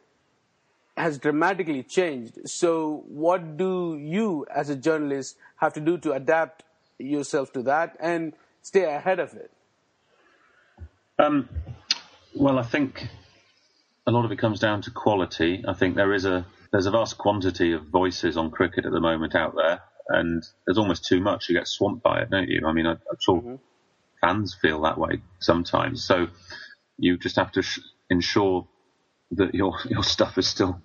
has 0.98 1.18
dramatically 1.18 1.84
changed. 1.84 2.50
So, 2.50 3.06
what 3.08 3.56
do 3.56 3.98
you, 3.98 4.46
as 4.54 4.70
a 4.70 4.76
journalist, 4.76 5.38
have 5.56 5.74
to 5.74 5.80
do 5.80 5.98
to 6.00 6.12
adapt 6.12 6.64
yourself 7.04 7.52
to 7.54 7.64
that 7.64 7.96
and 8.00 8.34
stay 8.62 8.84
ahead 8.84 9.20
of 9.20 9.34
it? 9.34 9.52
Um, 11.20 11.50
well, 12.34 12.58
I 12.58 12.64
think 12.64 13.08
a 14.08 14.12
lot 14.12 14.26
of 14.26 14.32
it 14.32 14.38
comes 14.38 14.60
down 14.60 14.82
to 14.84 14.92
quality. 14.92 15.64
I 15.68 15.74
think 15.74 15.96
there 15.96 16.14
is 16.14 16.26
a 16.26 16.46
there's 16.72 16.86
a 16.86 16.92
vast 16.92 17.18
quantity 17.18 17.74
of 17.74 17.88
voices 17.88 18.38
on 18.38 18.50
cricket 18.50 18.86
at 18.86 18.92
the 18.92 19.02
moment 19.02 19.36
out 19.36 19.56
there, 19.56 19.82
and 20.10 20.44
there's 20.66 20.78
almost 20.78 21.06
too 21.06 21.20
much. 21.20 21.50
You 21.50 21.56
get 21.56 21.68
swamped 21.68 22.02
by 22.02 22.22
it, 22.22 22.30
don't 22.30 22.48
you? 22.48 22.66
I 22.66 22.74
mean, 22.74 22.88
I, 22.88 22.92
I'm 22.92 23.18
sure 23.20 23.42
mm-hmm. 23.42 23.56
fans 24.22 24.56
feel 24.60 24.82
that 24.82 24.98
way 24.98 25.22
sometimes. 25.40 26.04
So 26.04 26.28
you 26.98 27.18
just 27.18 27.36
have 27.36 27.52
to 27.54 27.62
sh- 27.62 27.80
ensure 28.10 28.68
that 29.32 29.54
your 29.54 29.76
your 29.86 30.04
stuff 30.04 30.38
is 30.38 30.48
still 30.48 30.82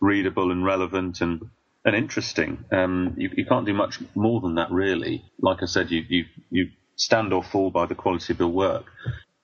readable 0.00 0.50
and 0.50 0.64
relevant 0.64 1.20
and 1.20 1.50
and 1.86 1.94
interesting. 1.94 2.64
Um, 2.72 3.14
you, 3.16 3.30
you, 3.34 3.46
can't 3.46 3.64
do 3.64 3.72
much 3.72 4.00
more 4.16 4.40
than 4.40 4.56
that, 4.56 4.72
really. 4.72 5.24
Like 5.40 5.62
I 5.62 5.66
said, 5.66 5.90
you 5.90 6.04
you 6.08 6.24
you 6.50 6.70
stand 6.96 7.32
or 7.32 7.44
fall 7.44 7.70
by 7.70 7.86
the 7.86 7.94
quality 7.94 8.32
of 8.32 8.40
your 8.40 8.48
work. 8.48 8.86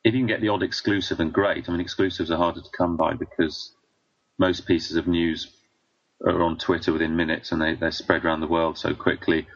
If 0.04 0.12
you 0.12 0.20
can 0.20 0.26
get 0.26 0.40
the 0.40 0.48
odd 0.48 0.64
exclusive, 0.64 1.20
and 1.20 1.32
great. 1.32 1.68
I 1.68 1.72
mean, 1.72 1.80
exclusives 1.80 2.32
are 2.32 2.36
harder 2.36 2.60
to 2.60 2.76
come 2.76 2.96
by 2.96 3.14
because 3.14 3.72
most 4.38 4.66
pieces 4.66 4.96
of 4.96 5.06
news 5.06 5.52
are 6.26 6.42
on 6.42 6.58
Twitter 6.58 6.92
within 6.92 7.14
minutes, 7.14 7.52
and 7.52 7.62
they 7.62 7.76
they're 7.76 7.92
spread 7.92 8.24
around 8.24 8.40
the 8.40 8.48
world 8.48 8.76
so 8.76 8.92
quickly. 8.92 9.46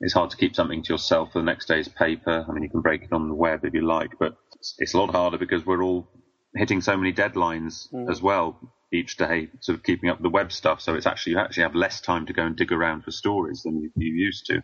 It's 0.00 0.14
hard 0.14 0.30
to 0.30 0.36
keep 0.36 0.56
something 0.56 0.82
to 0.82 0.92
yourself 0.92 1.32
for 1.32 1.38
the 1.38 1.44
next 1.44 1.66
day's 1.66 1.86
paper. 1.86 2.44
I 2.46 2.52
mean, 2.52 2.64
you 2.64 2.70
can 2.70 2.80
break 2.80 3.04
it 3.04 3.12
on 3.12 3.28
the 3.28 3.36
web 3.36 3.64
if 3.64 3.72
you 3.72 3.86
like, 3.86 4.18
but 4.18 4.36
it's, 4.56 4.74
it's 4.78 4.94
a 4.94 4.98
lot 4.98 5.10
harder 5.10 5.38
because 5.38 5.64
we're 5.64 5.84
all 5.84 6.08
hitting 6.54 6.80
so 6.80 6.96
many 6.96 7.12
deadlines 7.12 7.92
mm. 7.92 8.10
as 8.10 8.20
well 8.20 8.58
each 8.92 9.16
day, 9.16 9.48
sort 9.60 9.78
of 9.78 9.84
keeping 9.84 10.10
up 10.10 10.20
the 10.20 10.28
web 10.28 10.52
stuff. 10.52 10.80
So 10.80 10.94
it's 10.94 11.06
actually 11.06 11.32
you 11.32 11.38
actually 11.38 11.62
have 11.62 11.74
less 11.74 12.00
time 12.00 12.26
to 12.26 12.32
go 12.32 12.44
and 12.44 12.54
dig 12.54 12.72
around 12.72 13.04
for 13.04 13.10
stories 13.10 13.62
than 13.62 13.80
you, 13.80 13.90
you 13.96 14.12
used 14.12 14.46
to. 14.46 14.62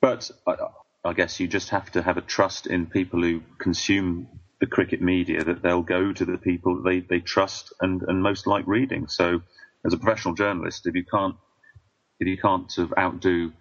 But 0.00 0.30
I, 0.46 0.56
I, 1.04 1.12
guess 1.12 1.38
you 1.38 1.46
just 1.46 1.68
have 1.70 1.90
to 1.92 2.02
have 2.02 2.16
a 2.16 2.22
trust 2.22 2.66
in 2.66 2.86
people 2.86 3.22
who 3.22 3.42
consume 3.58 4.28
the 4.60 4.66
cricket 4.66 5.00
media 5.00 5.44
that 5.44 5.62
they'll 5.62 5.82
go 5.82 6.12
to 6.12 6.24
the 6.24 6.38
people 6.38 6.82
they, 6.82 7.00
they 7.00 7.20
trust 7.20 7.72
and, 7.80 8.02
and 8.02 8.22
most 8.22 8.46
like 8.46 8.66
reading. 8.66 9.06
So 9.06 9.42
as 9.84 9.92
a 9.92 9.98
professional 9.98 10.34
journalist, 10.34 10.86
if 10.86 10.94
you 10.94 11.04
can't 11.04 11.36
if 12.18 12.26
you 12.26 12.36
can't 12.36 12.70
sort 12.70 12.90
of 12.90 12.98
outdo 12.98 13.52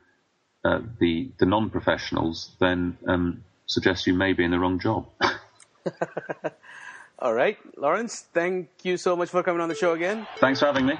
uh, 0.66 0.80
the 1.00 1.32
the 1.40 1.46
non-professionals, 1.46 2.56
then 2.60 2.98
um, 3.08 3.44
suggest 3.68 4.08
you 4.08 4.14
may 4.14 4.34
be 4.34 4.44
in 4.44 4.52
the 4.52 4.60
wrong 4.60 4.80
job. 4.80 5.08
All 7.22 7.34
right, 7.34 7.58
Lawrence, 7.76 8.24
thank 8.34 8.70
you 8.84 8.96
so 8.96 9.14
much 9.14 9.30
for 9.30 9.44
coming 9.44 9.60
on 9.60 9.68
the 9.68 9.76
show 9.76 9.92
again. 9.92 10.26
Thanks 10.38 10.62
for 10.62 10.68
having 10.68 10.86
me. 10.86 10.94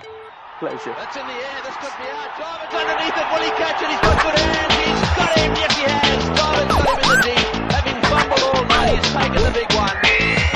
Pleasure. 0.60 0.94
That's 0.98 1.16
in 1.16 1.26
the 1.26 1.32
air. 1.32 1.62
This 1.64 1.76
could 1.78 1.96
be 1.96 2.10
out. 2.12 2.36
Jarvis 2.38 2.76
underneath 2.76 3.16
it. 3.16 3.24
Will 3.32 3.40
he 3.40 3.52
catch 3.56 3.82
it? 3.82 3.88
He's 3.88 4.02
got 4.04 4.20
good 4.22 4.36
hands. 4.36 4.76
He's 4.76 5.00
got 5.16 5.32
him. 5.40 5.56
Yes, 5.56 5.72
he 5.80 5.84
has. 5.88 6.28
Jarvis 6.38 6.68
got 6.68 6.84
him 6.84 7.00
in 7.00 7.08
the 7.08 7.24
deep. 7.24 7.48
Having 7.72 8.04
fumbled 8.04 8.44
all 8.52 8.68
night, 8.68 9.00
he's 9.00 9.08
taken 9.16 9.42
the 9.48 9.52
big 9.56 9.72
one. 9.72 9.96